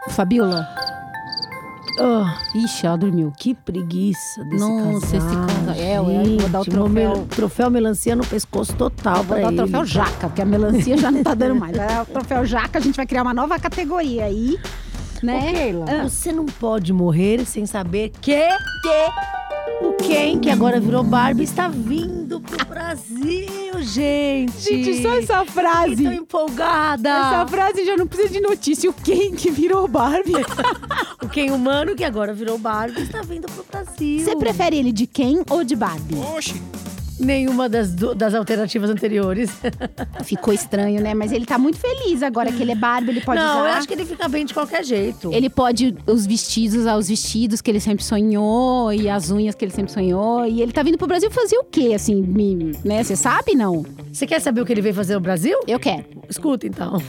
Fabiola. 1.99 2.35
Ixi, 2.55 2.85
ela 2.85 2.97
dormiu. 2.97 3.31
Que 3.37 3.53
preguiça 3.53 4.43
desse 4.45 4.63
Nossa, 4.65 5.05
esse 5.17 5.25
casal. 5.25 5.45
casal. 5.47 5.75
É, 5.75 5.97
eu 5.97 6.03
vou 6.39 6.49
dar 6.49 6.61
o 6.61 6.65
troféu. 6.65 6.89
mel- 6.89 7.25
troféu 7.29 7.69
melancia 7.69 8.15
no 8.15 8.25
pescoço 8.25 8.73
total 8.75 9.23
Vou 9.23 9.39
dar 9.39 9.51
o 9.51 9.55
troféu 9.55 9.85
jaca, 9.85 10.27
porque 10.27 10.41
a 10.41 10.45
melancia 10.45 10.97
já 10.97 11.11
não 11.11 11.23
tá 11.23 11.33
dando 11.33 11.55
mais. 11.59 11.75
Dar 11.75 12.03
o 12.03 12.05
troféu 12.05 12.45
jaca, 12.45 12.79
a 12.79 12.81
gente 12.81 12.95
vai 12.95 13.05
criar 13.05 13.21
uma 13.23 13.33
nova 13.33 13.59
categoria 13.59 14.25
aí. 14.25 14.57
Né? 15.21 15.37
Ô, 15.37 15.53
Keila, 15.53 15.85
Ah. 15.89 16.09
você 16.09 16.31
não 16.31 16.45
pode 16.45 16.93
morrer 16.93 17.45
sem 17.45 17.65
saber 17.65 18.09
que, 18.21 18.37
que 18.37 19.38
o 19.81 19.93
Ken, 19.93 20.39
que 20.39 20.49
agora 20.49 20.79
virou 20.79 21.03
Barbie, 21.03 21.43
está 21.43 21.67
vindo 21.67 22.39
pro 22.41 22.65
Brasil, 22.65 23.81
gente. 23.81 24.59
Gente, 24.59 25.01
só 25.01 25.15
essa 25.15 25.45
frase. 25.45 26.03
Eu 26.03 26.11
tô 26.11 26.17
empolgada. 26.17 27.09
Essa 27.09 27.47
frase 27.47 27.85
já 27.85 27.95
não 27.95 28.07
precisa 28.07 28.33
de 28.33 28.41
notícia. 28.41 28.89
O 28.89 28.93
quem 28.93 29.33
que 29.33 29.49
virou 29.49 29.87
Barbie? 29.87 30.33
o 31.23 31.27
Ken 31.27 31.51
humano, 31.51 31.95
que 31.95 32.03
agora 32.03 32.33
virou 32.33 32.57
Barbie, 32.57 33.01
está 33.01 33.21
vindo 33.21 33.47
pro 33.47 33.65
Brasil. 33.71 34.19
Você 34.19 34.35
prefere 34.35 34.77
ele 34.77 34.91
de 34.91 35.07
quem 35.07 35.43
ou 35.49 35.63
de 35.63 35.75
Barbie? 35.75 36.15
Oxi. 36.35 36.61
Nenhuma 37.19 37.67
das, 37.67 37.93
das 37.93 38.33
alternativas 38.33 38.89
anteriores. 38.89 39.51
Ficou 40.23 40.53
estranho, 40.53 41.01
né? 41.01 41.13
Mas 41.13 41.31
ele 41.31 41.45
tá 41.45 41.57
muito 41.57 41.77
feliz 41.77 42.23
agora 42.23 42.51
que 42.51 42.61
ele 42.61 42.71
é 42.71 42.75
Barbie, 42.75 43.11
ele 43.11 43.21
pode 43.21 43.41
não, 43.41 43.59
usar. 43.61 43.69
eu 43.69 43.73
acho 43.75 43.87
que 43.87 43.93
ele 43.93 44.05
fica 44.05 44.27
bem 44.27 44.45
de 44.45 44.53
qualquer 44.53 44.83
jeito. 44.83 45.31
Ele 45.33 45.49
pode 45.49 45.95
os 46.05 46.25
vestidos, 46.25 46.87
aos 46.87 47.09
vestidos 47.09 47.61
que 47.61 47.69
ele 47.69 47.79
sempre 47.79 48.03
sonhou 48.03 48.93
e 48.93 49.09
as 49.09 49.29
unhas 49.31 49.55
que 49.55 49.65
ele 49.65 49.71
sempre 49.71 49.91
sonhou. 49.91 50.45
E 50.45 50.61
ele 50.61 50.71
tá 50.71 50.83
vindo 50.83 50.97
pro 50.97 51.07
Brasil 51.07 51.29
fazer 51.29 51.57
o 51.57 51.63
quê, 51.63 51.93
assim, 51.93 52.21
né? 52.83 53.03
Você 53.03 53.15
sabe, 53.15 53.55
não? 53.55 53.85
Você 54.11 54.25
quer 54.25 54.39
saber 54.39 54.61
o 54.61 54.65
que 54.65 54.71
ele 54.71 54.81
veio 54.81 54.95
fazer 54.95 55.15
no 55.15 55.19
Brasil? 55.19 55.59
Eu 55.67 55.79
quero. 55.79 56.05
Escuta, 56.29 56.65
então. 56.67 57.01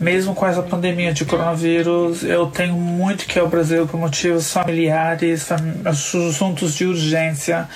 Mesmo 0.00 0.32
com 0.34 0.46
essa 0.46 0.62
pandemia 0.62 1.12
de 1.12 1.24
coronavírus, 1.24 2.22
eu 2.22 2.46
tenho 2.46 2.74
muito 2.74 3.26
que 3.26 3.38
ir 3.38 3.40
ao 3.40 3.48
Brasil 3.48 3.86
por 3.86 3.98
motivos 3.98 4.52
familiares, 4.52 5.42
fam- 5.42 5.80
assuntos 5.84 6.74
de 6.74 6.84
urgência. 6.86 7.68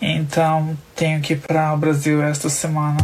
Então, 0.00 0.76
tenho 0.94 1.20
que 1.22 1.32
ir 1.32 1.36
para 1.38 1.72
o 1.72 1.76
Brasil 1.78 2.22
esta 2.22 2.50
semana. 2.50 2.98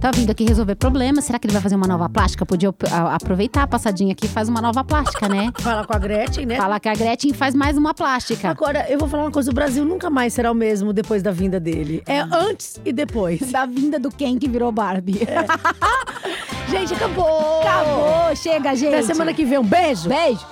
Tá 0.00 0.12
vindo 0.12 0.30
aqui 0.30 0.44
resolver 0.44 0.76
problemas. 0.76 1.24
Será 1.24 1.38
que 1.38 1.46
ele 1.46 1.52
vai 1.52 1.62
fazer 1.62 1.74
uma 1.74 1.86
nova 1.86 2.08
plástica? 2.08 2.46
Podia 2.46 2.72
aproveitar 3.12 3.64
a 3.64 3.66
passadinha 3.66 4.12
aqui 4.12 4.26
e 4.26 4.28
faz 4.28 4.48
uma 4.48 4.60
nova 4.60 4.84
plástica, 4.84 5.28
né? 5.28 5.50
Fala 5.58 5.84
com 5.84 5.94
a 5.94 5.98
Gretchen, 5.98 6.46
né? 6.46 6.56
Fala 6.56 6.78
que 6.78 6.88
a 6.88 6.94
Gretchen 6.94 7.32
faz 7.32 7.54
mais 7.54 7.76
uma 7.76 7.92
plástica. 7.92 8.48
Agora, 8.48 8.86
eu 8.88 8.98
vou 8.98 9.08
falar 9.08 9.24
uma 9.24 9.32
coisa: 9.32 9.50
o 9.50 9.54
Brasil 9.54 9.84
nunca 9.84 10.08
mais 10.08 10.32
será 10.32 10.52
o 10.52 10.54
mesmo 10.54 10.92
depois 10.92 11.22
da 11.22 11.32
vinda 11.32 11.58
dele. 11.58 12.02
É 12.06 12.20
antes 12.20 12.80
e 12.84 12.92
depois. 12.92 13.50
Da 13.50 13.66
vinda 13.66 13.98
do 13.98 14.10
Ken 14.10 14.38
que 14.38 14.48
virou 14.48 14.70
Barbie. 14.70 15.20
Gente, 16.70 16.94
acabou! 16.94 17.60
Acabou! 17.62 18.36
Chega, 18.36 18.76
gente! 18.76 18.94
Até 18.94 19.02
semana 19.02 19.32
que 19.32 19.44
vem. 19.44 19.58
Um 19.58 19.64
beijo! 19.64 20.08
Beijo! 20.08 20.44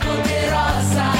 Poderosa. 0.00 1.12